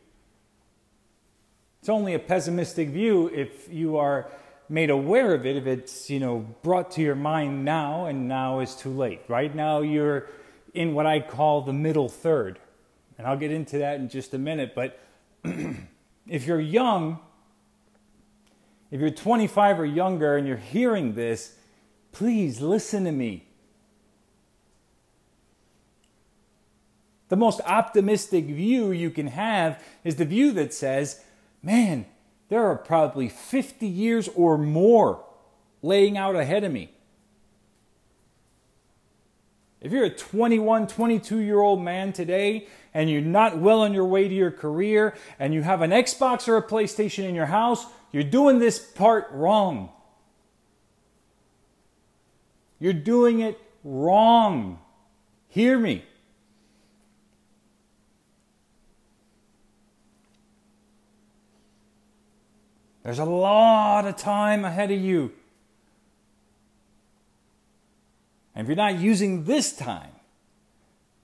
It's 1.80 1.88
only 1.88 2.14
a 2.14 2.18
pessimistic 2.18 2.88
view 2.88 3.28
if 3.28 3.72
you 3.72 3.98
are 3.98 4.30
made 4.68 4.90
aware 4.90 5.34
of 5.34 5.46
it, 5.46 5.56
if 5.56 5.66
it's, 5.66 6.10
you 6.10 6.20
know, 6.20 6.46
brought 6.62 6.90
to 6.92 7.02
your 7.02 7.14
mind 7.14 7.64
now 7.64 8.06
and 8.06 8.28
now 8.28 8.60
is 8.60 8.74
too 8.74 8.90
late. 8.90 9.22
Right 9.28 9.54
now 9.54 9.80
you're 9.80 10.28
in 10.74 10.94
what 10.94 11.06
I 11.06 11.20
call 11.20 11.62
the 11.62 11.72
middle 11.72 12.08
third. 12.08 12.58
And 13.16 13.26
I'll 13.26 13.36
get 13.36 13.50
into 13.50 13.78
that 13.78 13.98
in 13.98 14.08
just 14.08 14.34
a 14.34 14.38
minute, 14.38 14.74
but 14.74 15.00
if 16.28 16.46
you're 16.46 16.60
young, 16.60 17.18
if 18.90 19.00
you're 19.00 19.10
25 19.10 19.80
or 19.80 19.86
younger 19.86 20.36
and 20.36 20.46
you're 20.46 20.56
hearing 20.56 21.14
this, 21.14 21.54
please 22.12 22.60
listen 22.60 23.04
to 23.04 23.12
me. 23.12 23.44
The 27.28 27.36
most 27.36 27.60
optimistic 27.66 28.46
view 28.46 28.90
you 28.90 29.10
can 29.10 29.26
have 29.28 29.82
is 30.04 30.16
the 30.16 30.24
view 30.24 30.52
that 30.52 30.72
says, 30.72 31.22
man, 31.62 32.06
there 32.48 32.66
are 32.66 32.76
probably 32.76 33.28
50 33.28 33.86
years 33.86 34.28
or 34.34 34.56
more 34.56 35.24
laying 35.82 36.16
out 36.16 36.34
ahead 36.34 36.64
of 36.64 36.72
me. 36.72 36.90
If 39.80 39.92
you're 39.92 40.04
a 40.04 40.10
21, 40.10 40.88
22 40.88 41.38
year 41.38 41.60
old 41.60 41.80
man 41.82 42.12
today 42.12 42.66
and 42.92 43.08
you're 43.08 43.20
not 43.20 43.58
well 43.58 43.82
on 43.82 43.94
your 43.94 44.06
way 44.06 44.26
to 44.26 44.34
your 44.34 44.50
career 44.50 45.14
and 45.38 45.54
you 45.54 45.62
have 45.62 45.82
an 45.82 45.90
Xbox 45.90 46.48
or 46.48 46.56
a 46.56 46.66
PlayStation 46.66 47.28
in 47.28 47.34
your 47.34 47.46
house, 47.46 47.86
you're 48.10 48.24
doing 48.24 48.58
this 48.58 48.78
part 48.78 49.28
wrong. 49.30 49.90
You're 52.80 52.92
doing 52.92 53.40
it 53.40 53.60
wrong. 53.84 54.80
Hear 55.48 55.78
me. 55.78 56.04
There's 63.08 63.20
a 63.20 63.24
lot 63.24 64.06
of 64.06 64.18
time 64.18 64.66
ahead 64.66 64.90
of 64.90 65.00
you. 65.00 65.32
And 68.54 68.66
if 68.66 68.68
you're 68.68 68.76
not 68.76 68.98
using 68.98 69.44
this 69.44 69.74
time, 69.74 70.10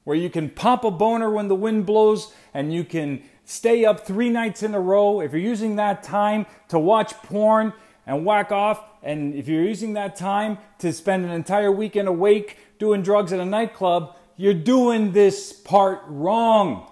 where 0.04 0.16
you 0.16 0.30
can 0.30 0.48
pop 0.48 0.84
a 0.84 0.90
boner 0.90 1.28
when 1.28 1.48
the 1.48 1.54
wind 1.54 1.84
blows 1.84 2.32
and 2.54 2.72
you 2.72 2.84
can 2.84 3.22
stay 3.44 3.84
up 3.84 4.06
three 4.06 4.30
nights 4.30 4.62
in 4.62 4.74
a 4.74 4.80
row, 4.80 5.20
if 5.20 5.32
you're 5.32 5.42
using 5.42 5.76
that 5.76 6.02
time 6.02 6.46
to 6.68 6.78
watch 6.78 7.12
porn 7.16 7.74
and 8.06 8.24
whack 8.24 8.50
off, 8.50 8.82
and 9.02 9.34
if 9.34 9.46
you're 9.46 9.62
using 9.62 9.92
that 9.92 10.16
time 10.16 10.56
to 10.78 10.90
spend 10.90 11.26
an 11.26 11.32
entire 11.32 11.70
weekend 11.70 12.08
awake 12.08 12.56
doing 12.78 13.02
drugs 13.02 13.30
at 13.30 13.40
a 13.40 13.44
nightclub, 13.44 14.16
you're 14.38 14.54
doing 14.54 15.12
this 15.12 15.52
part 15.52 16.00
wrong. 16.06 16.90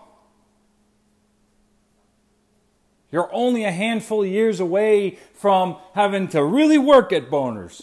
You're 3.13 3.29
only 3.33 3.65
a 3.65 3.71
handful 3.71 4.23
of 4.23 4.29
years 4.29 4.59
away 4.59 5.19
from 5.35 5.77
having 5.95 6.29
to 6.29 6.43
really 6.43 6.79
work 6.79 7.13
at 7.13 7.31
boners 7.31 7.83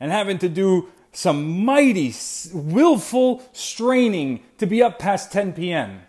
and 0.00 0.10
having 0.10 0.38
to 0.38 0.48
do 0.48 0.88
some 1.12 1.64
mighty, 1.64 2.14
willful 2.52 3.42
straining 3.52 4.42
to 4.56 4.66
be 4.66 4.82
up 4.82 4.98
past 4.98 5.30
10 5.32 5.52
p.m. 5.52 6.00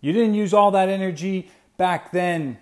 You 0.00 0.12
didn't 0.12 0.34
use 0.34 0.52
all 0.52 0.72
that 0.72 0.88
energy 0.88 1.50
back 1.76 2.10
then 2.10 2.58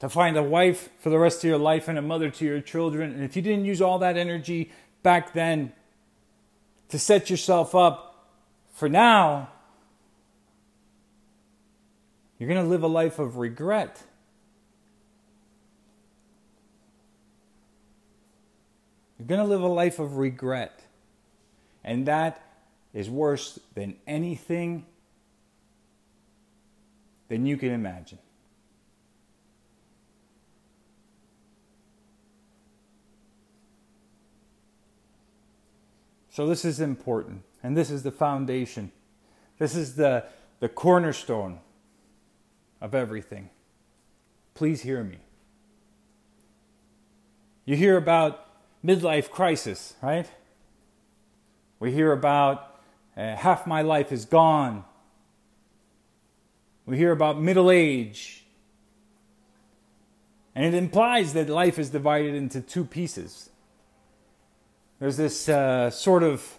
to 0.00 0.08
find 0.08 0.36
a 0.38 0.42
wife 0.42 0.88
for 1.00 1.10
the 1.10 1.18
rest 1.18 1.44
of 1.44 1.48
your 1.48 1.58
life 1.58 1.88
and 1.88 1.98
a 1.98 2.02
mother 2.02 2.30
to 2.30 2.44
your 2.44 2.60
children. 2.60 3.12
And 3.12 3.24
if 3.24 3.36
you 3.36 3.42
didn't 3.42 3.66
use 3.66 3.82
all 3.82 3.98
that 3.98 4.16
energy 4.16 4.70
back 5.02 5.34
then 5.34 5.72
to 6.88 6.98
set 6.98 7.28
yourself 7.28 7.74
up 7.74 8.13
for 8.74 8.88
now, 8.88 9.48
you're 12.38 12.48
going 12.48 12.62
to 12.62 12.68
live 12.68 12.82
a 12.82 12.88
life 12.88 13.20
of 13.20 13.36
regret. 13.36 14.02
You're 19.16 19.28
going 19.28 19.40
to 19.40 19.46
live 19.46 19.62
a 19.62 19.68
life 19.68 20.00
of 20.00 20.16
regret. 20.16 20.82
And 21.84 22.06
that 22.06 22.42
is 22.92 23.08
worse 23.08 23.60
than 23.74 23.94
anything 24.08 24.86
than 27.28 27.46
you 27.46 27.56
can 27.56 27.70
imagine. 27.70 28.18
So, 36.30 36.48
this 36.48 36.64
is 36.64 36.80
important. 36.80 37.44
And 37.64 37.74
this 37.74 37.90
is 37.90 38.02
the 38.02 38.12
foundation. 38.12 38.92
This 39.58 39.74
is 39.74 39.96
the, 39.96 40.24
the 40.60 40.68
cornerstone 40.68 41.60
of 42.78 42.94
everything. 42.94 43.48
Please 44.52 44.82
hear 44.82 45.02
me. 45.02 45.16
You 47.64 47.74
hear 47.74 47.96
about 47.96 48.46
midlife 48.84 49.30
crisis, 49.30 49.94
right? 50.02 50.26
We 51.80 51.90
hear 51.90 52.12
about 52.12 52.78
uh, 53.16 53.34
half 53.34 53.66
my 53.66 53.80
life 53.80 54.12
is 54.12 54.26
gone. 54.26 54.84
We 56.84 56.98
hear 56.98 57.12
about 57.12 57.40
middle 57.40 57.70
age. 57.70 58.44
And 60.54 60.66
it 60.66 60.74
implies 60.74 61.32
that 61.32 61.48
life 61.48 61.78
is 61.78 61.88
divided 61.88 62.34
into 62.34 62.60
two 62.60 62.84
pieces. 62.84 63.48
There's 65.00 65.16
this 65.16 65.48
uh, 65.48 65.88
sort 65.88 66.22
of 66.22 66.58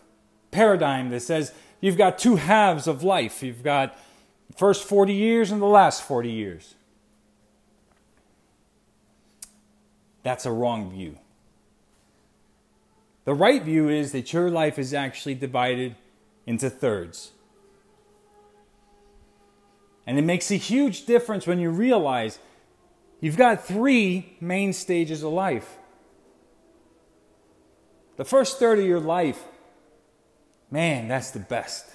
paradigm 0.56 1.10
that 1.10 1.20
says 1.20 1.52
you've 1.82 1.98
got 1.98 2.18
two 2.18 2.38
halves 2.38 2.88
of 2.88 3.04
life. 3.04 3.44
You've 3.44 3.62
got 3.62 4.00
first 4.56 4.86
40 4.86 5.14
years 5.14 5.52
and 5.52 5.62
the 5.62 5.66
last 5.66 6.02
40 6.04 6.32
years. 6.32 6.76
That's 10.24 10.46
a 10.46 10.52
wrong 10.52 10.90
view. 10.90 11.20
The 13.26 13.34
right 13.34 13.62
view 13.62 13.90
is 13.90 14.14
that 14.14 14.32
your 14.32 14.50
life 14.50 14.80
is 14.80 14.94
actually 14.94 15.36
divided 15.36 15.96
into 16.46 16.70
thirds. 16.70 17.32
And 20.08 20.18
it 20.18 20.22
makes 20.24 20.52
a 20.52 20.56
huge 20.56 21.06
difference 21.06 21.46
when 21.46 21.60
you 21.60 21.70
realize 21.70 22.40
you've 23.20 23.38
got 23.38 23.66
three 23.66 24.38
main 24.40 24.72
stages 24.72 25.22
of 25.22 25.34
life. 25.34 25.78
The 28.16 28.26
first 28.26 28.58
third 28.58 28.80
of 28.80 28.86
your 28.86 29.00
life 29.02 29.44
Man, 30.72 31.08
that's 31.08 31.32
the 31.32 31.40
best. 31.40 31.86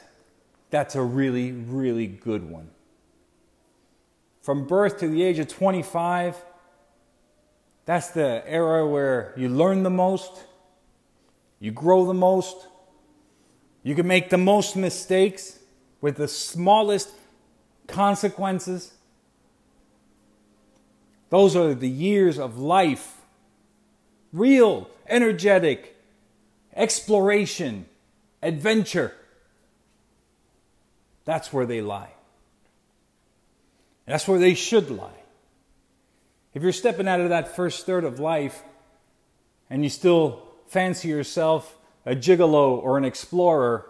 That's 0.71 0.95
a 0.95 1.03
really, 1.03 1.53
really 1.53 2.07
good 2.07 2.49
one. 2.49 2.71
From 4.43 4.67
birth 4.67 4.99
to 5.00 5.09
the 5.09 5.23
age 5.23 5.39
of 5.39 5.49
25, 5.49 6.37
that's 7.85 8.11
the 8.11 8.43
era 8.47 8.87
where 8.87 9.35
you 9.37 9.49
learn 9.49 9.83
the 9.83 9.91
most, 9.91 10.45
you 11.59 11.73
grow 11.73 12.07
the 12.07 12.15
most, 12.15 12.69
you 13.83 13.95
can 13.95 14.07
make 14.07 14.31
the 14.31 14.39
most 14.39 14.77
mistakes, 14.77 15.59
with 16.00 16.17
the 16.17 16.29
smallest 16.29 17.11
consequences. 17.87 18.93
Those 21.29 21.55
are 21.55 21.75
the 21.75 21.89
years 21.89 22.39
of 22.39 22.59
life. 22.59 23.19
Real, 24.33 24.89
energetic, 25.09 25.97
exploration, 26.75 27.87
adventure. 28.42 29.12
That's 31.25 31.52
where 31.52 31.66
they 31.66 31.80
lie. 31.80 32.12
That's 34.06 34.26
where 34.26 34.38
they 34.38 34.54
should 34.54 34.90
lie. 34.90 35.23
If 36.52 36.62
you're 36.62 36.73
stepping 36.73 37.06
out 37.06 37.20
of 37.20 37.28
that 37.28 37.54
first 37.54 37.87
third 37.87 38.04
of 38.04 38.18
life 38.18 38.62
and 39.68 39.85
you 39.85 39.88
still 39.88 40.42
fancy 40.66 41.09
yourself 41.09 41.76
a 42.04 42.16
gigolo 42.16 42.82
or 42.82 42.99
an 42.99 43.04
explorer, 43.04 43.87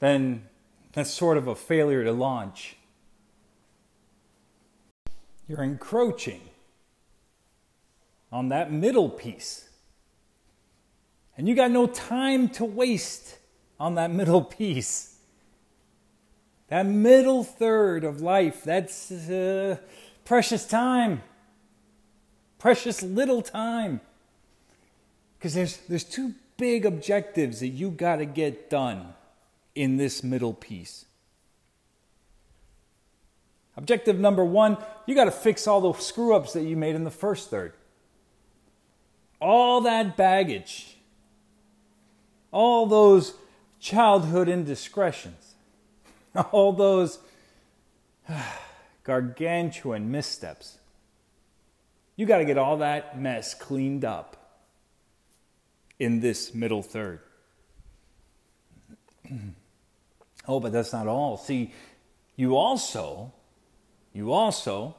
then 0.00 0.48
that's 0.92 1.10
sort 1.10 1.36
of 1.36 1.46
a 1.46 1.54
failure 1.54 2.02
to 2.02 2.12
launch. 2.12 2.76
You're 5.46 5.62
encroaching 5.62 6.40
on 8.32 8.48
that 8.48 8.72
middle 8.72 9.08
piece. 9.08 9.69
And 11.36 11.48
you 11.48 11.54
got 11.54 11.70
no 11.70 11.86
time 11.86 12.48
to 12.50 12.64
waste 12.64 13.38
on 13.78 13.94
that 13.94 14.10
middle 14.10 14.42
piece. 14.58 15.16
That 16.68 16.86
middle 16.86 17.42
third 17.42 18.04
of 18.04 18.20
life, 18.20 18.62
that's 18.62 19.10
uh, 19.10 19.78
precious 20.24 20.66
time. 20.66 21.22
Precious 22.58 23.02
little 23.02 23.42
time. 23.42 24.00
Because 25.38 25.54
there's, 25.54 25.78
there's 25.88 26.04
two 26.04 26.34
big 26.56 26.84
objectives 26.84 27.60
that 27.60 27.68
you 27.68 27.90
got 27.90 28.16
to 28.16 28.26
get 28.26 28.70
done 28.70 29.14
in 29.74 29.96
this 29.96 30.22
middle 30.22 30.52
piece. 30.52 31.06
Objective 33.76 34.18
number 34.18 34.44
one 34.44 34.76
you 35.06 35.14
got 35.14 35.24
to 35.24 35.30
fix 35.30 35.66
all 35.66 35.80
the 35.80 35.98
screw 35.98 36.36
ups 36.36 36.52
that 36.52 36.62
you 36.62 36.76
made 36.76 36.94
in 36.94 37.04
the 37.04 37.10
first 37.10 37.50
third. 37.50 37.72
All 39.40 39.80
that 39.80 40.16
baggage, 40.16 40.98
all 42.52 42.86
those 42.86 43.34
childhood 43.78 44.48
indiscretions, 44.48 45.54
all 46.52 46.72
those 46.72 47.18
gargantuan 49.04 50.10
missteps. 50.10 50.78
You 52.16 52.26
got 52.26 52.38
to 52.38 52.44
get 52.44 52.58
all 52.58 52.78
that 52.78 53.18
mess 53.18 53.54
cleaned 53.54 54.04
up 54.04 54.36
in 55.98 56.20
this 56.20 56.54
middle 56.54 56.82
third. 56.82 57.20
oh, 60.48 60.60
but 60.60 60.72
that's 60.72 60.92
not 60.92 61.06
all. 61.06 61.36
See, 61.36 61.72
you 62.36 62.56
also, 62.56 63.32
you 64.12 64.32
also 64.32 64.96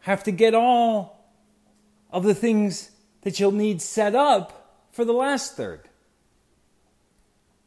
have 0.00 0.24
to 0.24 0.30
get 0.30 0.54
all 0.54 1.30
of 2.10 2.22
the 2.22 2.34
things 2.34 2.90
that 3.22 3.40
you'll 3.40 3.52
need 3.52 3.82
set 3.82 4.14
up 4.14 4.65
for 4.96 5.04
the 5.04 5.12
last 5.12 5.58
third. 5.58 5.82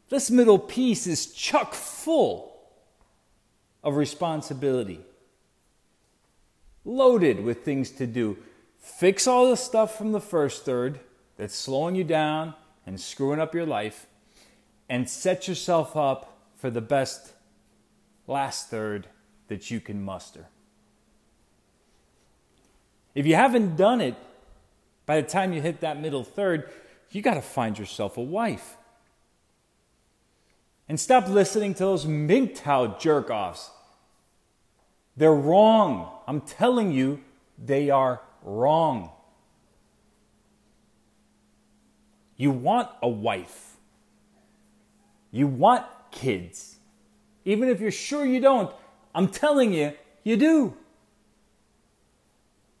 This 0.08 0.32
middle 0.32 0.58
piece 0.58 1.06
is 1.06 1.32
chuck 1.32 1.74
full 1.74 2.60
of 3.84 3.94
responsibility, 3.94 4.98
loaded 6.84 7.44
with 7.44 7.64
things 7.64 7.92
to 7.92 8.06
do. 8.08 8.36
Fix 8.80 9.28
all 9.28 9.48
the 9.48 9.56
stuff 9.56 9.96
from 9.96 10.10
the 10.10 10.20
first 10.20 10.64
third 10.64 10.98
that's 11.36 11.54
slowing 11.54 11.94
you 11.94 12.02
down 12.02 12.54
and 12.84 13.00
screwing 13.00 13.38
up 13.38 13.54
your 13.54 13.64
life, 13.64 14.06
and 14.88 15.08
set 15.08 15.46
yourself 15.46 15.96
up 15.96 16.36
for 16.56 16.68
the 16.68 16.80
best 16.80 17.34
last 18.26 18.70
third 18.70 19.06
that 19.46 19.70
you 19.70 19.78
can 19.78 20.02
muster. 20.02 20.46
If 23.14 23.24
you 23.24 23.36
haven't 23.36 23.76
done 23.76 24.00
it 24.00 24.16
by 25.06 25.20
the 25.20 25.28
time 25.28 25.52
you 25.52 25.62
hit 25.62 25.80
that 25.82 26.00
middle 26.00 26.24
third, 26.24 26.68
you 27.10 27.22
got 27.22 27.34
to 27.34 27.42
find 27.42 27.78
yourself 27.78 28.16
a 28.16 28.22
wife. 28.22 28.76
And 30.88 30.98
stop 30.98 31.28
listening 31.28 31.74
to 31.74 31.80
those 31.80 32.04
MGTOW 32.04 32.98
jerk 32.98 33.30
offs. 33.30 33.70
They're 35.16 35.34
wrong. 35.34 36.10
I'm 36.26 36.40
telling 36.40 36.92
you, 36.92 37.20
they 37.58 37.90
are 37.90 38.20
wrong. 38.42 39.10
You 42.36 42.50
want 42.50 42.88
a 43.02 43.08
wife. 43.08 43.76
You 45.30 45.46
want 45.46 45.84
kids. 46.10 46.76
Even 47.44 47.68
if 47.68 47.80
you're 47.80 47.90
sure 47.90 48.24
you 48.24 48.40
don't, 48.40 48.72
I'm 49.14 49.28
telling 49.28 49.72
you, 49.72 49.92
you 50.24 50.36
do. 50.36 50.74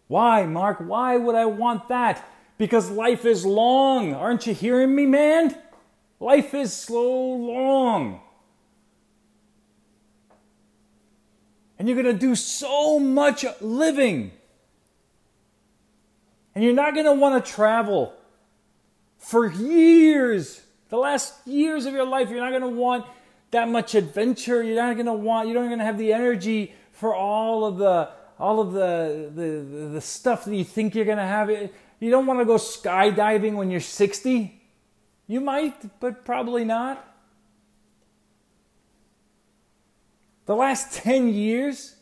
Why, 0.08 0.46
Mark? 0.46 0.78
Why 0.78 1.16
would 1.16 1.34
I 1.34 1.46
want 1.46 1.88
that? 1.88 2.26
Because 2.60 2.90
life 2.90 3.24
is 3.24 3.46
long. 3.46 4.12
Aren't 4.12 4.46
you 4.46 4.52
hearing 4.52 4.94
me, 4.94 5.06
man? 5.06 5.56
Life 6.20 6.52
is 6.52 6.74
so 6.74 7.10
long. 7.10 8.20
And 11.78 11.88
you're 11.88 12.00
going 12.00 12.14
to 12.14 12.20
do 12.20 12.34
so 12.34 12.98
much 13.00 13.46
living. 13.62 14.32
And 16.54 16.62
you're 16.62 16.74
not 16.74 16.92
going 16.92 17.06
to 17.06 17.14
want 17.14 17.42
to 17.42 17.50
travel 17.50 18.12
for 19.16 19.50
years. 19.50 20.60
The 20.90 20.98
last 20.98 21.32
years 21.46 21.86
of 21.86 21.94
your 21.94 22.04
life, 22.04 22.28
you're 22.28 22.40
not 22.40 22.50
going 22.50 22.60
to 22.60 22.68
want 22.68 23.06
that 23.52 23.70
much 23.70 23.94
adventure. 23.94 24.62
You're 24.62 24.76
not 24.76 24.96
going 24.96 25.06
to 25.06 25.14
want. 25.14 25.48
You're 25.48 25.62
not 25.62 25.68
going 25.68 25.78
to 25.78 25.86
have 25.86 25.96
the 25.96 26.12
energy 26.12 26.74
for 26.92 27.14
all 27.14 27.64
of 27.64 27.78
the 27.78 28.10
all 28.38 28.60
of 28.60 28.72
the 28.72 29.30
the 29.34 29.88
the 29.94 30.00
stuff 30.02 30.44
that 30.44 30.54
you 30.54 30.64
think 30.64 30.94
you're 30.94 31.06
going 31.06 31.16
to 31.16 31.24
have. 31.24 31.48
You 32.00 32.10
don't 32.10 32.26
want 32.26 32.40
to 32.40 32.46
go 32.46 32.54
skydiving 32.54 33.54
when 33.54 33.70
you're 33.70 33.80
60. 33.80 34.60
You 35.26 35.40
might, 35.40 36.00
but 36.00 36.24
probably 36.24 36.64
not. 36.64 37.06
The 40.46 40.56
last 40.56 40.94
10 40.94 41.28
years 41.28 41.94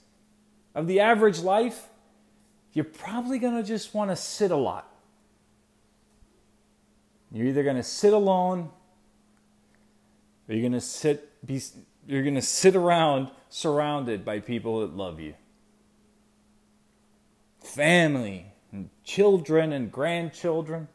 of 0.75 0.87
the 0.87 1.01
average 1.01 1.41
life, 1.41 1.89
you're 2.73 2.85
probably 2.85 3.39
going 3.39 3.57
to 3.57 3.63
just 3.63 3.93
want 3.93 4.11
to 4.11 4.17
sit 4.17 4.51
a 4.53 4.57
lot. 4.57 4.91
You're 7.33 7.49
either 7.49 7.63
going 7.63 7.77
to 7.77 7.83
sit 7.83 8.15
alone 8.15 8.71
or 10.49 10.55
you're 10.55 10.63
going 10.63 10.73
to 10.73 10.81
sit 10.81 11.25
be 11.45 11.61
you're 12.07 12.23
going 12.23 12.37
to 12.37 12.43
sit 12.43 12.75
around 12.75 13.29
surrounded 13.51 14.25
by 14.25 14.41
people 14.41 14.81
that 14.81 14.97
love 14.97 15.21
you. 15.21 15.35
Family 17.63 18.47
and 18.73 18.91
children 19.05 19.73
and 19.73 19.91
grandchildren. 19.91 20.89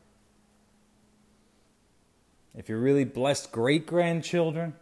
If 2.55 2.69
you're 2.69 2.79
really 2.79 3.05
blessed 3.05 3.51
great 3.51 3.86
grandchildren, 3.86 4.75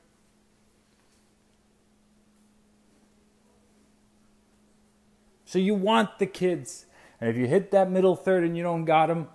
So 5.46 5.60
you 5.60 5.76
want 5.76 6.18
the 6.18 6.28
kids. 6.28 6.86
And 7.20 7.30
if 7.30 7.36
you 7.36 7.46
hit 7.46 7.72
that 7.72 7.92
middle 7.92 8.16
third 8.16 8.46
and 8.46 8.56
you 8.56 8.64
don't 8.64 8.86
got 8.86 9.08
them, 9.08 9.28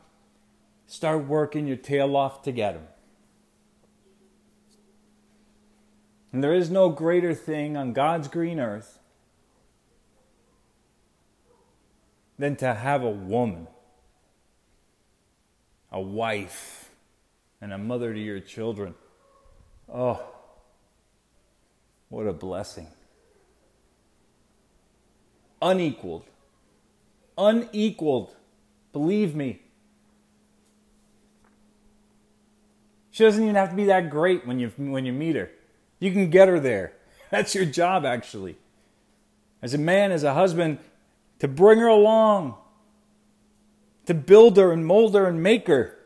Start 0.86 1.26
working 1.26 1.66
your 1.66 1.76
tail 1.76 2.16
off 2.16 2.42
to 2.42 2.52
get 2.52 2.74
them. 2.74 2.86
And 6.32 6.44
there 6.44 6.54
is 6.54 6.70
no 6.70 6.90
greater 6.90 7.34
thing 7.34 7.76
on 7.76 7.92
God's 7.92 8.28
green 8.28 8.60
earth 8.60 8.98
than 12.38 12.56
to 12.56 12.74
have 12.74 13.02
a 13.02 13.10
woman, 13.10 13.66
a 15.90 16.00
wife, 16.00 16.90
and 17.60 17.72
a 17.72 17.78
mother 17.78 18.12
to 18.12 18.20
your 18.20 18.40
children. 18.40 18.94
Oh, 19.92 20.22
what 22.08 22.26
a 22.26 22.32
blessing. 22.32 22.88
Unequaled. 25.62 26.24
Unequaled. 27.38 28.34
Believe 28.92 29.34
me. 29.34 29.60
She 33.10 33.24
doesn't 33.24 33.42
even 33.42 33.54
have 33.54 33.70
to 33.70 33.76
be 33.76 33.86
that 33.86 34.10
great 34.10 34.46
when 34.46 34.58
you 34.58 34.68
when 34.76 35.06
you 35.06 35.12
meet 35.12 35.36
her. 35.36 35.50
You 35.98 36.12
can 36.12 36.28
get 36.28 36.48
her 36.48 36.60
there. 36.60 36.92
That's 37.30 37.54
your 37.54 37.64
job 37.64 38.04
actually. 38.04 38.56
As 39.62 39.72
a 39.72 39.78
man, 39.78 40.12
as 40.12 40.22
a 40.22 40.34
husband, 40.34 40.78
to 41.38 41.48
bring 41.48 41.78
her 41.78 41.86
along, 41.86 42.56
to 44.06 44.14
build 44.14 44.56
her 44.56 44.72
and 44.72 44.86
mold 44.86 45.14
her 45.14 45.26
and 45.26 45.42
make 45.42 45.66
her. 45.66 45.98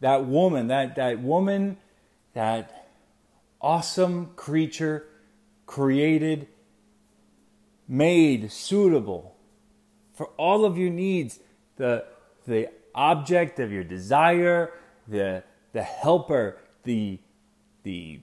That 0.00 0.26
woman, 0.26 0.68
that, 0.68 0.96
that 0.96 1.20
woman, 1.20 1.78
that 2.34 2.88
awesome 3.60 4.32
creature 4.36 5.06
created, 5.66 6.46
made 7.88 8.52
suitable 8.52 9.36
for 10.14 10.26
all 10.36 10.64
of 10.64 10.78
your 10.78 10.90
needs. 10.90 11.40
The, 11.76 12.04
the 12.46 12.68
object 12.94 13.58
of 13.58 13.72
your 13.72 13.84
desire, 13.84 14.72
the 15.06 15.42
the 15.72 15.82
helper, 15.82 16.58
the, 16.84 17.18
the 17.82 18.20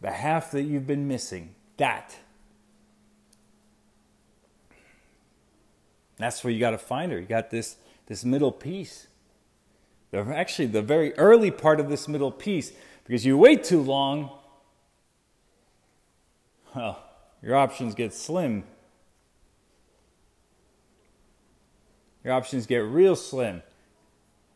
the 0.00 0.10
half 0.10 0.50
that 0.52 0.62
you've 0.62 0.86
been 0.86 1.08
missing. 1.08 1.54
That. 1.76 2.16
That's 6.20 6.44
where 6.44 6.52
you 6.52 6.60
got 6.60 6.70
to 6.70 6.78
find 6.78 7.10
her. 7.12 7.18
You 7.18 7.26
got 7.26 7.50
this 7.50 7.76
this 8.06 8.24
middle 8.24 8.52
piece. 8.52 9.06
Actually, 10.12 10.66
the 10.66 10.82
very 10.82 11.16
early 11.16 11.52
part 11.52 11.78
of 11.78 11.88
this 11.88 12.08
middle 12.08 12.32
piece, 12.32 12.72
because 13.04 13.24
you 13.24 13.38
wait 13.38 13.62
too 13.62 13.80
long, 13.80 14.30
well, 16.74 17.02
your 17.40 17.54
options 17.54 17.94
get 17.94 18.12
slim. 18.12 18.64
Your 22.24 22.34
options 22.34 22.66
get 22.66 22.78
real 22.78 23.14
slim. 23.14 23.62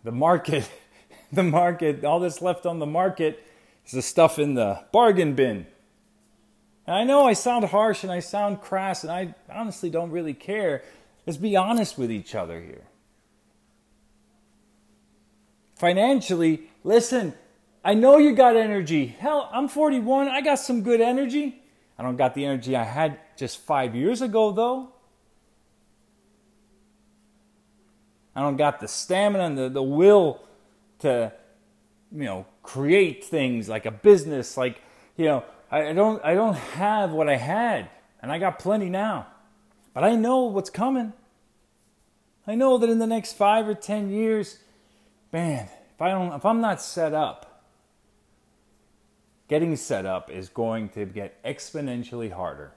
The 0.02 0.12
market, 0.12 0.68
the 1.32 1.44
market, 1.44 2.04
all 2.04 2.20
that's 2.20 2.42
left 2.42 2.66
on 2.66 2.80
the 2.80 2.86
market 2.86 3.40
is 3.86 3.92
the 3.92 4.02
stuff 4.02 4.38
in 4.38 4.54
the 4.54 4.84
bargain 4.92 5.34
bin. 5.34 5.66
And 6.86 6.96
I 6.96 7.04
know 7.04 7.26
I 7.26 7.32
sound 7.32 7.66
harsh 7.66 8.02
and 8.02 8.12
I 8.12 8.20
sound 8.20 8.60
crass, 8.60 9.04
and 9.04 9.12
I 9.12 9.34
honestly 9.48 9.88
don't 9.90 10.10
really 10.10 10.34
care. 10.34 10.82
Let's 11.26 11.36
be 11.38 11.56
honest 11.56 11.96
with 11.96 12.10
each 12.10 12.34
other 12.34 12.60
here. 12.60 12.84
Financially, 15.76 16.70
listen, 16.82 17.34
I 17.84 17.94
know 17.94 18.18
you 18.18 18.34
got 18.34 18.56
energy. 18.56 19.06
Hell, 19.06 19.48
I'm 19.52 19.68
41. 19.68 20.28
I 20.28 20.40
got 20.40 20.56
some 20.56 20.82
good 20.82 21.00
energy. 21.00 21.60
I 21.98 22.02
don't 22.02 22.16
got 22.16 22.34
the 22.34 22.44
energy 22.44 22.76
I 22.76 22.84
had 22.84 23.18
just 23.36 23.58
five 23.58 23.94
years 23.94 24.22
ago, 24.22 24.52
though. 24.52 24.90
I 28.36 28.40
don't 28.40 28.56
got 28.56 28.80
the 28.80 28.88
stamina 28.88 29.44
and 29.44 29.58
the, 29.58 29.68
the 29.68 29.82
will 29.82 30.40
to, 31.00 31.32
you 32.12 32.24
know, 32.24 32.46
create 32.62 33.24
things 33.24 33.68
like 33.68 33.86
a 33.86 33.92
business. 33.92 34.56
Like, 34.56 34.80
you 35.16 35.26
know, 35.26 35.44
I, 35.70 35.88
I 35.88 35.92
don't 35.92 36.24
I 36.24 36.34
don't 36.34 36.56
have 36.56 37.12
what 37.12 37.28
I 37.28 37.36
had, 37.36 37.88
and 38.20 38.32
I 38.32 38.38
got 38.38 38.58
plenty 38.58 38.88
now. 38.88 39.28
But 39.94 40.04
I 40.04 40.16
know 40.16 40.44
what's 40.46 40.70
coming. 40.70 41.12
I 42.46 42.56
know 42.56 42.76
that 42.76 42.90
in 42.90 42.98
the 42.98 43.06
next 43.06 43.34
five 43.34 43.66
or 43.66 43.74
ten 43.74 44.10
years, 44.10 44.58
man, 45.32 45.68
if 45.94 46.02
I 46.02 46.10
don't 46.10 46.32
if 46.32 46.44
I'm 46.44 46.60
not 46.60 46.82
set 46.82 47.14
up, 47.14 47.64
getting 49.48 49.76
set 49.76 50.04
up 50.04 50.30
is 50.30 50.48
going 50.48 50.90
to 50.90 51.06
get 51.06 51.42
exponentially 51.44 52.32
harder. 52.32 52.72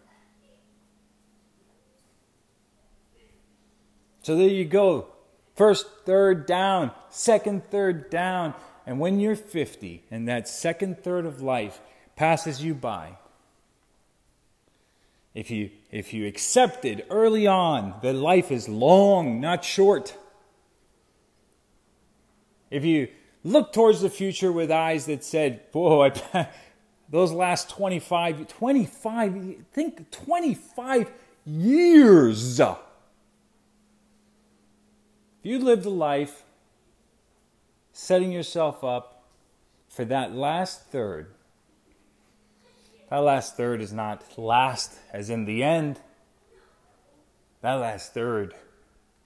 So 4.22 4.36
there 4.36 4.48
you 4.48 4.66
go. 4.66 5.08
First 5.56 5.88
third 6.06 6.46
down, 6.46 6.92
second 7.10 7.70
third 7.72 8.10
down. 8.10 8.54
And 8.86 9.00
when 9.00 9.20
you're 9.20 9.36
50 9.36 10.04
and 10.12 10.28
that 10.28 10.48
second 10.48 11.00
third 11.04 11.26
of 11.26 11.42
life 11.42 11.82
passes 12.16 12.64
you 12.64 12.74
by, 12.74 13.18
if 15.38 15.52
you, 15.52 15.70
if 15.92 16.16
you 16.16 16.26
accepted 16.26 17.06
early 17.12 17.46
on 17.46 17.94
that 18.02 18.14
life 18.14 18.52
is 18.52 18.68
long, 18.68 19.40
not 19.40 19.64
short, 19.64 20.18
if 22.72 22.84
you 22.84 23.10
look 23.44 23.72
towards 23.72 24.02
the 24.02 24.10
future 24.10 24.52
with 24.52 24.72
eyes 24.72 25.06
that 25.06 25.24
said, 25.24 25.72
boy, 25.72 26.12
those 27.10 27.32
last 27.32 27.70
25, 27.70 28.48
25, 28.48 29.56
think 29.72 30.10
25 30.10 31.12
years. 31.46 32.60
If 32.60 32.78
you 35.44 35.60
lived 35.60 35.86
a 35.86 35.92
life 35.92 36.42
setting 37.94 38.32
yourself 38.32 38.84
up 38.84 39.24
for 39.88 40.04
that 40.04 40.34
last 40.34 40.88
third, 40.88 41.28
that 43.10 43.18
last 43.18 43.56
third 43.56 43.82
is 43.82 43.94
not 43.94 44.38
last 44.38 44.94
as 45.14 45.30
in 45.30 45.46
the 45.46 45.64
end. 45.64 46.00
That 47.62 47.76
last 47.76 48.14
third 48.14 48.54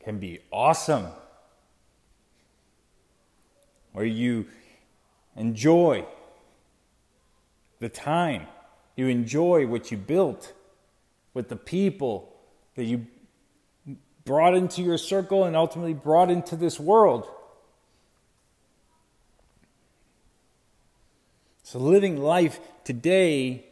can 0.04 0.20
be 0.20 0.40
awesome 0.52 1.08
where 3.92 4.06
you 4.06 4.48
enjoy 5.36 6.06
the 7.80 7.90
time, 7.90 8.48
you 8.96 9.08
enjoy 9.08 9.66
what 9.68 9.92
you 9.92 9.98
built 9.98 10.54
with 11.34 11.50
the 11.50 11.56
people 11.56 12.36
that 12.76 12.84
you 12.84 13.08
brought 14.24 14.56
into 14.56 14.82
your 14.82 14.98
circle 14.98 15.44
and 15.44 15.56
ultimately 15.56 15.94
brought 15.94 16.30
into 16.30 16.56
this 16.56 16.80
world. 16.80 17.28
So, 21.64 21.80
living 21.80 22.18
life 22.22 22.60
today 22.84 23.66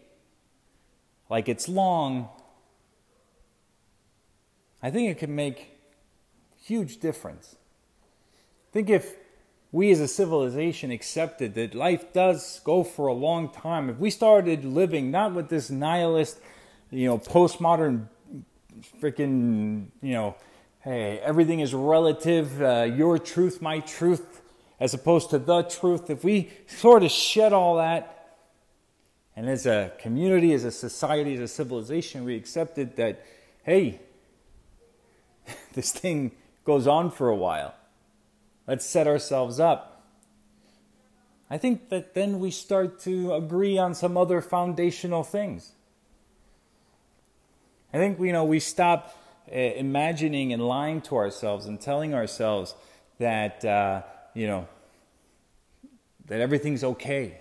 like 1.30 1.48
it's 1.48 1.70
long, 1.70 2.30
I 4.82 4.90
think 4.90 5.12
it 5.12 5.20
can 5.20 5.36
make 5.36 5.78
huge 6.62 7.00
difference. 7.00 7.56
Think 8.72 8.90
if 8.90 9.16
we 9.72 9.92
as 9.92 10.00
a 10.00 10.08
civilization 10.08 10.90
accepted 10.90 11.54
that 11.56 11.76
life 11.76 12.12
does 12.12 12.60
go 12.64 12.84
for 12.84 13.08
a 13.08 13.14
long 13.14 13.50
time. 13.50 13.90
If 13.90 13.98
we 13.98 14.10
started 14.10 14.66
living 14.66 15.12
not 15.12 15.34
with 15.34 15.50
this 15.50 15.70
nihilist, 15.70 16.40
you 16.90 17.08
know, 17.08 17.20
postmodern 17.20 18.08
freaking, 19.00 19.88
you 20.02 20.14
know, 20.14 20.36
hey, 20.82 21.20
everything 21.20 21.60
is 21.60 21.74
relative, 21.74 22.62
uh, 22.62 22.84
your 22.84 23.20
truth, 23.20 23.62
my 23.62 23.80
truth, 23.80 24.42
as 24.80 24.94
opposed 24.94 25.30
to 25.32 25.38
the 25.38 25.64
truth, 25.64 26.10
if 26.10 26.24
we 26.24 26.50
sort 26.66 27.04
of 27.04 27.12
shed 27.12 27.54
all 27.54 27.78
that, 27.78 28.19
and 29.40 29.48
as 29.48 29.66
a 29.66 29.94
community, 30.00 30.52
as 30.52 30.66
a 30.66 30.72
society, 30.72 31.36
as 31.36 31.40
a 31.40 31.48
civilization, 31.48 32.26
we 32.26 32.36
accepted 32.36 32.98
that, 32.98 33.24
hey, 33.64 34.02
this 35.76 35.94
thing 35.94 36.34
goes 36.66 36.88
on 36.88 37.10
for 37.10 37.30
a 37.30 37.36
while 37.36 37.74
Let's 38.68 38.86
set 38.86 39.08
ourselves 39.08 39.58
up. 39.58 40.04
I 41.50 41.58
think 41.58 41.88
that 41.88 42.16
then 42.16 42.40
we 42.40 42.52
start 42.52 43.00
to 43.04 43.34
agree 43.34 43.78
on 43.78 43.96
some 43.96 44.18
other 44.18 44.42
foundational 44.42 45.24
things. 45.24 45.72
I 47.94 47.98
think 47.98 48.20
you 48.20 48.34
know 48.34 48.44
we 48.44 48.60
stop 48.60 49.18
uh, 49.50 49.56
imagining 49.56 50.52
and 50.52 50.62
lying 50.62 51.00
to 51.04 51.16
ourselves 51.16 51.66
and 51.66 51.80
telling 51.80 52.14
ourselves 52.14 52.76
that 53.20 53.64
uh, 53.64 54.02
you 54.34 54.48
know 54.48 54.68
that 56.26 56.42
everything's 56.42 56.84
okay. 56.84 57.40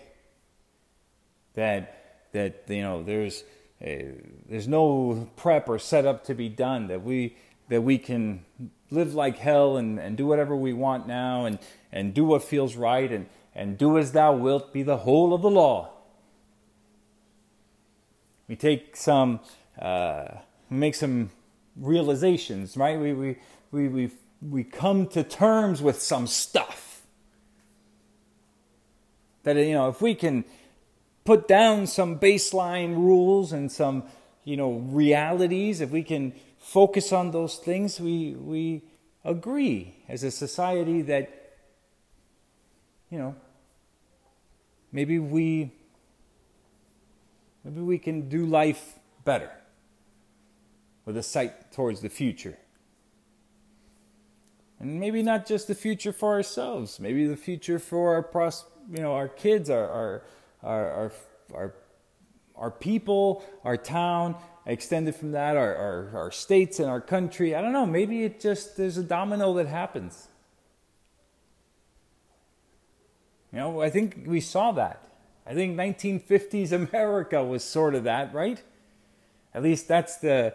That 1.59 1.83
that 2.33 2.65
you 2.69 2.83
know 2.83 3.03
there's 3.03 3.43
a, 3.83 4.13
there's 4.49 4.69
no 4.69 5.29
prep 5.37 5.69
or 5.69 5.79
setup 5.79 6.25
to 6.27 6.35
be 6.35 6.49
done. 6.49 6.87
That 6.87 7.03
we 7.03 7.37
that 7.69 7.83
we 7.83 7.99
can 7.99 8.45
live 8.91 9.15
like 9.15 9.39
hell 9.39 9.77
and, 9.77 9.99
and 9.99 10.17
do 10.17 10.27
whatever 10.27 10.57
we 10.57 10.73
want 10.73 11.07
now 11.07 11.45
and, 11.45 11.59
and 11.93 12.15
do 12.15 12.25
what 12.25 12.43
feels 12.43 12.77
right 12.77 13.11
and, 13.11 13.27
and 13.55 13.77
do 13.77 13.99
as 13.99 14.13
thou 14.13 14.33
wilt 14.33 14.73
be 14.73 14.83
the 14.83 14.99
whole 14.99 15.35
of 15.35 15.43
the 15.43 15.51
law. 15.51 15.91
We 18.49 18.57
take 18.57 18.97
some, 18.97 19.41
uh, 19.79 20.29
make 20.71 20.95
some 20.95 21.31
realizations, 21.77 22.77
right? 22.77 22.99
We, 22.99 23.13
we, 23.13 23.37
we, 23.71 23.89
we, 23.89 24.11
we 24.41 24.65
come 24.65 25.07
to 25.09 25.23
terms 25.23 25.83
with 25.83 26.01
some 26.01 26.27
stuff. 26.27 27.03
That, 29.43 29.57
you 29.57 29.75
know, 29.75 29.89
if 29.89 30.01
we 30.01 30.15
can 30.15 30.45
put 31.29 31.47
down 31.47 31.87
some 31.87 32.19
baseline 32.19 32.97
rules 32.97 33.53
and 33.53 33.71
some, 33.71 34.03
you 34.45 34.57
know, 34.57 34.73
realities, 34.73 35.83
if 35.83 35.91
we 35.91 36.03
can 36.03 36.33
focus 36.57 37.13
on 37.13 37.33
those 37.33 37.57
things, 37.57 38.01
we, 38.01 38.33
we 38.33 38.83
agree 39.27 39.95
as 40.09 40.23
a 40.23 40.31
society 40.31 41.03
that, 41.03 41.59
you 43.11 43.19
know, 43.19 43.37
maybe 44.91 45.19
we, 45.19 45.71
maybe 47.63 47.83
we 47.83 47.99
can 47.99 48.31
do 48.31 48.47
life 48.47 48.99
better 49.23 49.51
with 51.05 51.19
a 51.19 51.23
sight 51.23 51.73
towards 51.73 52.01
the 52.01 52.09
future. 52.09 52.57
And 54.81 54.99
maybe 54.99 55.23
not 55.23 55.45
just 55.45 55.69
the 55.69 55.75
future 55.75 56.15
for 56.15 56.33
ourselves, 56.33 56.99
maybe 56.99 57.27
the 57.27 57.37
future 57.37 57.79
for 57.79 58.15
our 58.15 58.23
pros, 58.23 58.65
you 58.91 59.03
know, 59.03 59.13
our 59.13 59.29
kids, 59.29 59.69
our, 59.69 59.91
our, 59.91 60.23
our, 60.63 60.91
our, 60.91 61.13
our, 61.55 61.75
our 62.57 62.71
people, 62.71 63.45
our 63.65 63.77
town, 63.77 64.37
extended 64.67 65.15
from 65.15 65.33
that, 65.33 65.57
our, 65.57 65.75
our, 65.75 66.11
our 66.15 66.31
states 66.31 66.79
and 66.79 66.89
our 66.89 67.01
country. 67.01 67.55
I 67.55 67.61
don't 67.61 67.73
know, 67.73 67.87
maybe 67.87 68.25
it 68.25 68.41
just, 68.41 68.77
there's 68.77 68.97
a 68.97 69.03
domino 69.03 69.55
that 69.55 69.67
happens. 69.67 70.29
You 73.53 73.59
know, 73.59 73.81
I 73.81 73.89
think 73.91 74.25
we 74.27 74.41
saw 74.41 74.73
that. 74.73 75.05
I 75.47 75.55
think 75.55 75.77
1950s 75.77 76.73
America 76.73 77.43
was 77.43 77.65
sort 77.65 77.95
of 77.95 78.05
that, 78.05 78.35
right? 78.35 78.63
At 79.55 79.63
least 79.63 79.89
that's 79.89 80.17
the 80.17 80.55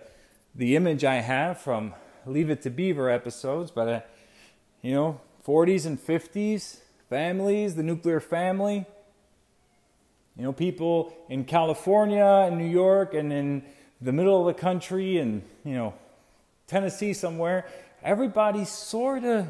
the 0.56 0.76
image 0.76 1.04
I 1.04 1.16
have 1.16 1.60
from 1.60 1.94
Leave 2.26 2.50
It 2.50 2.62
to 2.64 2.70
Beaver 2.70 3.10
episodes. 3.10 3.72
But 3.72 3.88
uh, 3.88 4.02
you 4.82 4.94
know, 4.94 5.22
40s 5.46 5.86
and 5.86 6.00
50s 6.00 6.78
families, 7.10 7.76
the 7.76 7.84
nuclear 7.84 8.20
family, 8.20 8.86
You 10.36 10.44
know, 10.44 10.54
people 10.54 11.14
in 11.30 11.46
California 11.46 12.24
and 12.24 12.58
New 12.58 12.70
York 12.70 13.14
and 13.14 13.32
in 13.32 13.64
the 14.02 14.12
middle 14.12 14.40
of 14.40 14.56
the 14.56 14.60
country 14.60 15.18
and, 15.18 15.44
you 15.64 15.76
know, 15.76 15.94
Tennessee 16.66 17.14
somewhere, 17.14 17.68
everybody 18.02 18.66
sort 18.66 19.24
of 19.24 19.48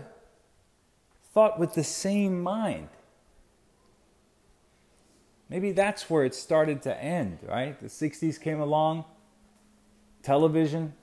thought 1.33 1.57
with 1.57 1.73
the 1.73 1.83
same 1.83 2.41
mind. 2.41 2.89
Maybe 5.49 5.71
that's 5.71 6.09
where 6.09 6.25
it 6.25 6.35
started 6.35 6.81
to 6.83 7.03
end, 7.03 7.39
right? 7.47 7.79
The 7.79 7.87
60s 7.87 8.41
came 8.41 8.59
along, 8.59 9.05
television, 10.21 10.93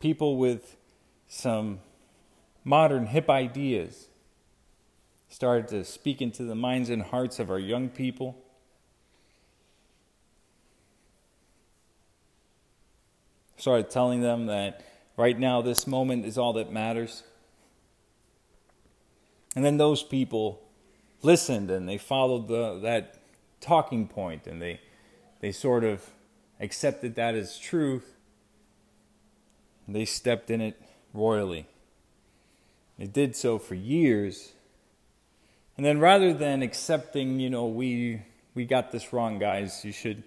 people 0.00 0.36
with 0.36 0.76
some 1.28 1.80
modern 2.64 3.06
hip 3.06 3.30
ideas 3.30 4.08
started 5.34 5.66
to 5.66 5.84
speak 5.84 6.22
into 6.22 6.44
the 6.44 6.54
minds 6.54 6.88
and 6.90 7.02
hearts 7.02 7.40
of 7.40 7.50
our 7.50 7.58
young 7.58 7.88
people. 7.88 8.40
Started 13.56 13.90
telling 13.90 14.20
them 14.20 14.46
that 14.46 14.84
right 15.16 15.36
now, 15.36 15.60
this 15.60 15.88
moment 15.88 16.24
is 16.24 16.38
all 16.38 16.52
that 16.52 16.70
matters. 16.70 17.24
And 19.56 19.64
then 19.64 19.76
those 19.76 20.04
people 20.04 20.62
listened 21.20 21.68
and 21.68 21.88
they 21.88 21.98
followed 21.98 22.46
the, 22.46 22.78
that 22.84 23.18
talking 23.60 24.06
point 24.06 24.46
and 24.46 24.62
they, 24.62 24.80
they 25.40 25.50
sort 25.50 25.82
of 25.82 26.10
accepted 26.60 27.16
that 27.16 27.34
as 27.34 27.58
truth. 27.58 28.14
They 29.88 30.04
stepped 30.04 30.48
in 30.48 30.60
it 30.60 30.80
royally. 31.12 31.66
They 33.00 33.08
did 33.08 33.34
so 33.34 33.58
for 33.58 33.74
years 33.74 34.52
and 35.76 35.84
then 35.84 35.98
rather 35.98 36.32
than 36.32 36.62
accepting, 36.62 37.40
you 37.40 37.50
know, 37.50 37.66
we 37.66 38.22
we 38.54 38.64
got 38.64 38.92
this 38.92 39.12
wrong, 39.12 39.38
guys, 39.38 39.84
you 39.84 39.92
should 39.92 40.22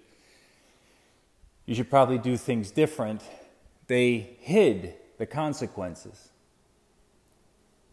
you 1.66 1.74
should 1.74 1.90
probably 1.90 2.18
do 2.18 2.36
things 2.36 2.70
different, 2.70 3.22
they 3.88 4.36
hid 4.40 4.94
the 5.18 5.26
consequences. 5.26 6.28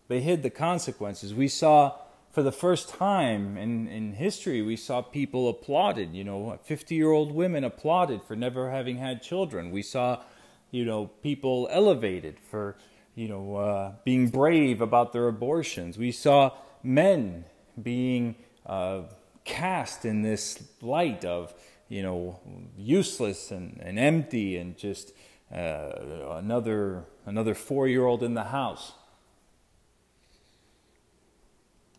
They 0.07 0.21
hid 0.21 0.43
the 0.43 0.49
consequences. 0.49 1.33
We 1.33 1.47
saw 1.47 1.97
for 2.35 2.43
the 2.43 2.51
first 2.51 2.89
time 2.89 3.57
in, 3.57 3.87
in 3.87 4.11
history, 4.11 4.61
we 4.61 4.75
saw 4.75 5.01
people 5.01 5.47
applauded. 5.47 6.13
You 6.13 6.25
know, 6.25 6.59
50 6.63 6.93
year 6.93 7.11
old 7.11 7.33
women 7.33 7.63
applauded 7.63 8.23
for 8.23 8.35
never 8.35 8.69
having 8.69 8.97
had 8.97 9.23
children. 9.23 9.71
We 9.71 9.81
saw, 9.81 10.21
you 10.69 10.83
know, 10.83 11.07
people 11.23 11.69
elevated 11.71 12.37
for, 12.51 12.75
you 13.15 13.29
know, 13.29 13.55
uh, 13.55 13.93
being 14.03 14.27
brave 14.27 14.81
about 14.81 15.13
their 15.13 15.29
abortions. 15.29 15.97
We 15.97 16.11
saw 16.11 16.51
men 16.85 17.45
being 17.81 18.35
uh, 18.65 19.01
cast 19.43 20.05
in 20.05 20.21
this 20.21 20.63
light 20.81 21.25
of, 21.25 21.53
you 21.89 22.03
know, 22.03 22.39
useless 22.77 23.51
and, 23.51 23.79
and 23.81 23.99
empty 23.99 24.57
and 24.57 24.77
just 24.77 25.13
uh, 25.53 25.91
another, 26.31 27.05
another 27.25 27.53
four 27.53 27.87
year 27.87 28.05
old 28.05 28.23
in 28.23 28.33
the 28.33 28.45
house. 28.45 28.93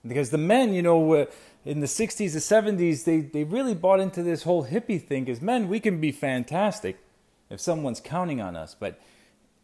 Because 0.07 0.31
the 0.31 0.38
men, 0.38 0.72
you 0.72 0.83
know, 0.83 1.27
in 1.64 1.81
the 1.81 1.87
60s 1.87 2.33
and 2.33 2.79
70s, 2.79 3.05
they, 3.05 3.20
they 3.20 3.42
really 3.42 3.75
bought 3.75 3.99
into 3.99 4.22
this 4.22 4.44
whole 4.44 4.66
hippie 4.66 5.03
thing. 5.03 5.25
Because 5.25 5.42
men, 5.42 5.68
we 5.68 5.81
can 5.81 6.01
be 6.01 6.12
fantastic 6.12 6.96
if 7.51 7.61
someone's 7.61 8.01
counting 8.01 8.40
on 8.40 8.55
us. 8.55 8.77
But 8.79 9.01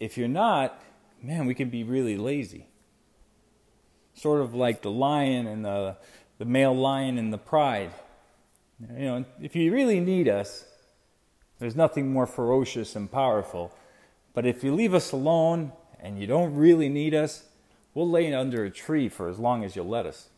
if 0.00 0.18
you're 0.18 0.26
not, 0.26 0.82
man, 1.22 1.46
we 1.46 1.54
can 1.54 1.70
be 1.70 1.84
really 1.84 2.16
lazy 2.16 2.66
sort 4.14 4.40
of 4.40 4.54
like 4.54 4.82
the 4.82 4.90
lion 4.90 5.46
and 5.46 5.64
the, 5.64 5.96
the 6.38 6.44
male 6.44 6.74
lion 6.74 7.18
and 7.18 7.32
the 7.32 7.38
pride. 7.38 7.90
You 8.96 9.04
know, 9.04 9.24
if 9.40 9.54
you 9.54 9.72
really 9.72 10.00
need 10.00 10.28
us, 10.28 10.64
there's 11.58 11.76
nothing 11.76 12.12
more 12.12 12.26
ferocious 12.26 12.96
and 12.96 13.10
powerful. 13.10 13.72
But 14.34 14.46
if 14.46 14.64
you 14.64 14.74
leave 14.74 14.94
us 14.94 15.12
alone 15.12 15.72
and 16.00 16.18
you 16.18 16.26
don't 16.26 16.54
really 16.54 16.88
need 16.88 17.14
us, 17.14 17.44
we'll 17.94 18.10
lay 18.10 18.32
under 18.34 18.64
a 18.64 18.70
tree 18.70 19.08
for 19.08 19.28
as 19.28 19.38
long 19.38 19.64
as 19.64 19.76
you'll 19.76 19.88
let 19.88 20.06
us. 20.06 20.28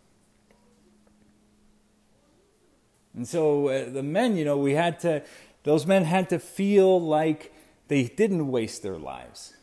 And 3.15 3.27
so 3.27 3.69
uh, 3.69 3.89
the 3.91 4.03
men, 4.03 4.37
you 4.37 4.45
know, 4.45 4.59
we 4.59 4.75
had 4.75 4.99
to, 5.01 5.23
those 5.63 5.87
men 5.87 6.05
had 6.05 6.29
to 6.31 6.39
feel 6.39 7.01
like 7.01 7.55
they 7.89 8.05
didn't 8.05 8.49
waste 8.49 8.83
their 8.83 8.99
lives. 8.99 9.54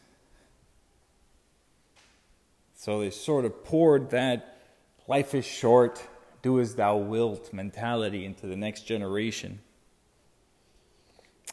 So 2.81 2.99
they 2.99 3.11
sort 3.11 3.45
of 3.45 3.63
poured 3.63 4.09
that 4.09 4.57
life 5.07 5.35
is 5.35 5.45
short, 5.45 6.01
do 6.41 6.59
as 6.59 6.73
thou 6.73 6.97
wilt 6.97 7.53
mentality 7.53 8.25
into 8.25 8.47
the 8.47 8.55
next 8.55 8.87
generation. 8.87 9.59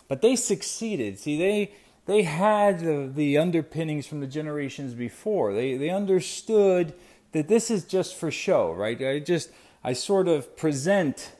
But 0.09 0.23
they 0.23 0.37
succeeded. 0.37 1.19
See, 1.19 1.37
they 1.37 1.73
they 2.07 2.23
had 2.23 2.81
the, 2.81 3.13
the 3.15 3.37
underpinnings 3.37 4.07
from 4.07 4.21
the 4.21 4.27
generations 4.27 4.95
before. 4.95 5.53
They 5.53 5.77
they 5.77 5.91
understood 5.91 6.95
that 7.33 7.47
this 7.47 7.71
is 7.71 7.85
just 7.85 8.17
for 8.17 8.31
show, 8.31 8.73
right? 8.73 8.99
I 9.03 9.19
just 9.19 9.51
I 9.85 9.93
sort 9.93 10.29
of 10.29 10.57
present 10.57 11.33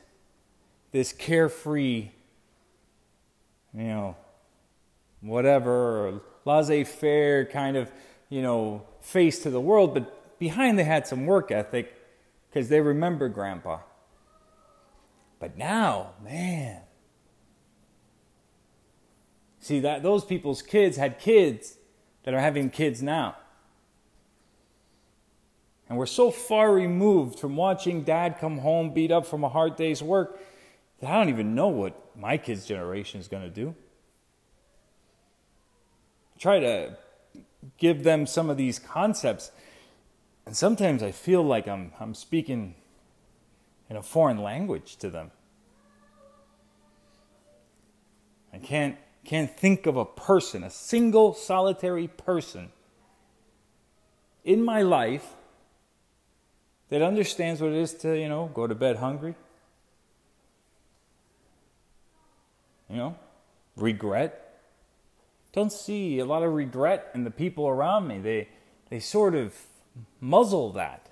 this 0.91 1.11
carefree, 1.11 2.11
you 3.73 3.83
know, 3.85 4.15
whatever, 5.21 6.21
laissez 6.45 6.83
faire 6.83 7.45
kind 7.45 7.75
of, 7.75 7.91
you 8.29 8.43
know, 8.43 8.83
face 9.01 9.39
to 9.43 9.49
the 9.49 9.61
world, 9.61 9.93
but 9.93 10.39
behind 10.39 10.77
they 10.77 10.83
had 10.83 11.07
some 11.07 11.25
work 11.25 11.51
ethic 11.51 11.95
because 12.49 12.69
they 12.69 12.81
remember 12.81 13.29
grandpa. 13.29 13.79
But 15.39 15.57
now, 15.57 16.11
man. 16.23 16.81
See 19.59 19.79
that 19.81 20.03
those 20.03 20.25
people's 20.25 20.61
kids 20.61 20.97
had 20.97 21.19
kids 21.19 21.77
that 22.23 22.33
are 22.33 22.39
having 22.39 22.69
kids 22.69 23.01
now. 23.01 23.35
And 25.87 25.97
we're 25.97 26.05
so 26.05 26.29
far 26.29 26.71
removed 26.71 27.39
from 27.39 27.55
watching 27.55 28.03
dad 28.03 28.37
come 28.39 28.59
home 28.59 28.93
beat 28.93 29.11
up 29.11 29.25
from 29.25 29.43
a 29.43 29.49
hard 29.49 29.75
day's 29.75 30.03
work 30.03 30.39
that 30.99 31.09
I 31.09 31.15
don't 31.15 31.29
even 31.29 31.55
know 31.55 31.69
what 31.69 32.15
my 32.15 32.37
kids' 32.37 32.65
generation 32.65 33.19
is 33.19 33.27
going 33.27 33.43
to 33.43 33.49
do. 33.49 33.75
Try 36.37 36.59
to 36.59 36.97
give 37.77 38.03
them 38.03 38.25
some 38.25 38.49
of 38.49 38.57
these 38.57 38.79
concepts. 38.79 39.51
And 40.45 40.55
sometimes 40.55 41.03
I 41.03 41.11
feel 41.11 41.43
like 41.43 41.67
I'm, 41.67 41.91
I'm 41.99 42.13
speaking 42.13 42.75
in 43.89 43.95
a 43.95 44.03
foreign 44.03 44.41
language 44.41 44.97
to 44.97 45.09
them. 45.09 45.31
I 48.53 48.57
can't, 48.57 48.97
can't 49.25 49.55
think 49.55 49.85
of 49.85 49.95
a 49.95 50.05
person, 50.05 50.63
a 50.63 50.69
single 50.69 51.33
solitary 51.33 52.07
person 52.07 52.69
in 54.43 54.63
my 54.63 54.81
life 54.81 55.35
that 56.89 57.01
understands 57.01 57.61
what 57.61 57.71
it 57.71 57.77
is 57.77 57.93
to, 57.93 58.17
you 58.17 58.27
know, 58.27 58.49
go 58.53 58.65
to 58.65 58.73
bed 58.73 58.97
hungry. 58.97 59.35
You 62.89 62.95
know, 62.95 63.15
regret 63.75 64.48
don't 65.51 65.71
see 65.71 66.19
a 66.19 66.25
lot 66.25 66.43
of 66.43 66.53
regret 66.53 67.09
in 67.13 67.23
the 67.23 67.31
people 67.31 67.67
around 67.67 68.07
me. 68.07 68.19
They, 68.19 68.49
they 68.89 68.99
sort 68.99 69.35
of 69.35 69.55
muzzle 70.19 70.71
that. 70.73 71.07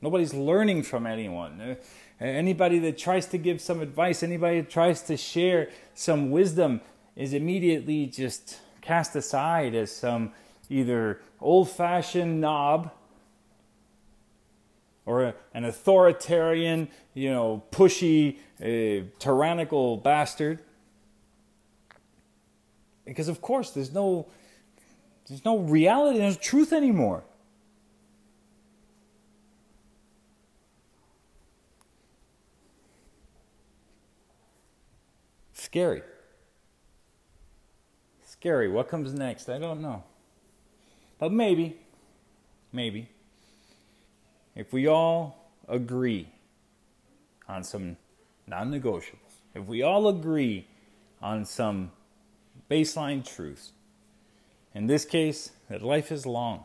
Nobody's 0.00 0.34
learning 0.34 0.82
from 0.82 1.06
anyone. 1.06 1.60
Uh, 1.60 1.74
anybody 2.20 2.78
that 2.80 2.98
tries 2.98 3.26
to 3.26 3.38
give 3.38 3.60
some 3.60 3.80
advice, 3.80 4.22
anybody 4.22 4.62
that 4.62 4.70
tries 4.70 5.02
to 5.02 5.16
share 5.16 5.68
some 5.94 6.30
wisdom 6.30 6.80
is 7.14 7.34
immediately 7.34 8.06
just 8.06 8.58
cast 8.80 9.14
aside 9.14 9.74
as 9.74 9.94
some 9.94 10.32
either 10.68 11.20
old 11.40 11.70
fashioned 11.70 12.40
knob 12.40 12.90
or 15.04 15.34
an 15.52 15.64
authoritarian, 15.64 16.88
you 17.14 17.30
know, 17.30 17.62
pushy, 17.70 18.38
uh, 18.60 19.04
tyrannical 19.18 19.98
bastard 19.98 20.60
because 23.12 23.28
of 23.28 23.42
course 23.42 23.72
there's 23.72 23.92
no 23.92 24.26
there's 25.28 25.44
no 25.44 25.58
reality, 25.58 26.18
there's 26.18 26.36
no 26.36 26.40
truth 26.40 26.72
anymore. 26.72 27.22
Scary. 35.52 36.02
Scary. 38.24 38.68
What 38.68 38.88
comes 38.88 39.12
next? 39.12 39.48
I 39.48 39.58
don't 39.58 39.80
know. 39.80 40.02
But 41.18 41.32
maybe, 41.32 41.76
maybe, 42.72 43.08
if 44.56 44.72
we 44.72 44.88
all 44.88 45.50
agree 45.68 46.28
on 47.46 47.62
some 47.62 47.96
non 48.46 48.70
negotiables, 48.70 49.34
if 49.54 49.64
we 49.66 49.82
all 49.82 50.08
agree 50.08 50.66
on 51.22 51.44
some 51.44 51.92
baseline 52.72 53.20
truths. 53.22 53.72
In 54.74 54.86
this 54.86 55.04
case, 55.04 55.50
that 55.68 55.82
life 55.82 56.10
is 56.10 56.24
long. 56.24 56.64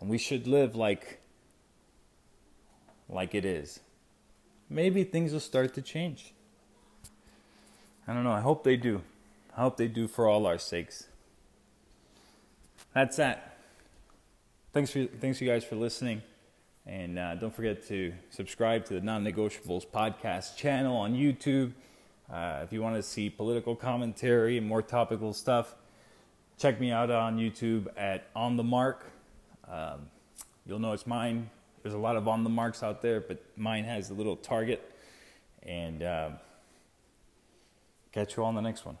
And 0.00 0.08
we 0.08 0.18
should 0.18 0.46
live 0.46 0.74
like 0.74 1.20
like 3.08 3.34
it 3.34 3.44
is, 3.44 3.80
maybe 4.68 5.04
things 5.04 5.32
will 5.32 5.40
start 5.40 5.74
to 5.74 5.82
change. 5.82 6.34
I 8.08 8.12
don't 8.14 8.24
know. 8.24 8.32
I 8.32 8.40
hope 8.40 8.64
they 8.64 8.76
do. 8.76 9.02
I 9.56 9.60
hope 9.60 9.76
they 9.76 9.88
do 9.88 10.08
for 10.08 10.28
all 10.28 10.46
our 10.46 10.58
sakes. 10.58 11.06
That's 12.94 13.16
that. 13.16 13.58
Thanks 14.72 14.90
for 14.90 15.06
thanks 15.20 15.40
you 15.40 15.48
guys 15.48 15.64
for 15.64 15.76
listening, 15.76 16.22
and 16.84 17.18
uh, 17.18 17.34
don't 17.36 17.54
forget 17.54 17.86
to 17.88 18.12
subscribe 18.30 18.84
to 18.86 18.94
the 18.94 19.00
Non-Negotiables 19.00 19.86
podcast 19.86 20.56
channel 20.56 20.96
on 20.96 21.14
YouTube. 21.14 21.72
Uh, 22.32 22.60
if 22.64 22.72
you 22.72 22.82
want 22.82 22.96
to 22.96 23.02
see 23.02 23.30
political 23.30 23.76
commentary 23.76 24.58
and 24.58 24.66
more 24.66 24.82
topical 24.82 25.32
stuff, 25.32 25.74
check 26.58 26.80
me 26.80 26.90
out 26.90 27.10
on 27.10 27.38
YouTube 27.38 27.86
at 27.96 28.28
On 28.34 28.56
the 28.56 28.64
Mark. 28.64 29.04
Um, 29.68 30.08
you'll 30.66 30.78
know 30.78 30.92
it's 30.92 31.06
mine. 31.06 31.50
There's 31.82 31.94
a 31.94 31.98
lot 31.98 32.16
of 32.16 32.26
On 32.26 32.42
the 32.42 32.50
Marks 32.50 32.82
out 32.82 33.00
there, 33.00 33.20
but 33.20 33.42
mine 33.56 33.84
has 33.84 34.10
a 34.10 34.14
little 34.14 34.36
target. 34.36 34.92
And 35.62 36.02
uh, 36.02 36.30
catch 38.12 38.36
you 38.36 38.42
all 38.42 38.48
on 38.48 38.54
the 38.56 38.60
next 38.60 38.84
one. 38.84 38.98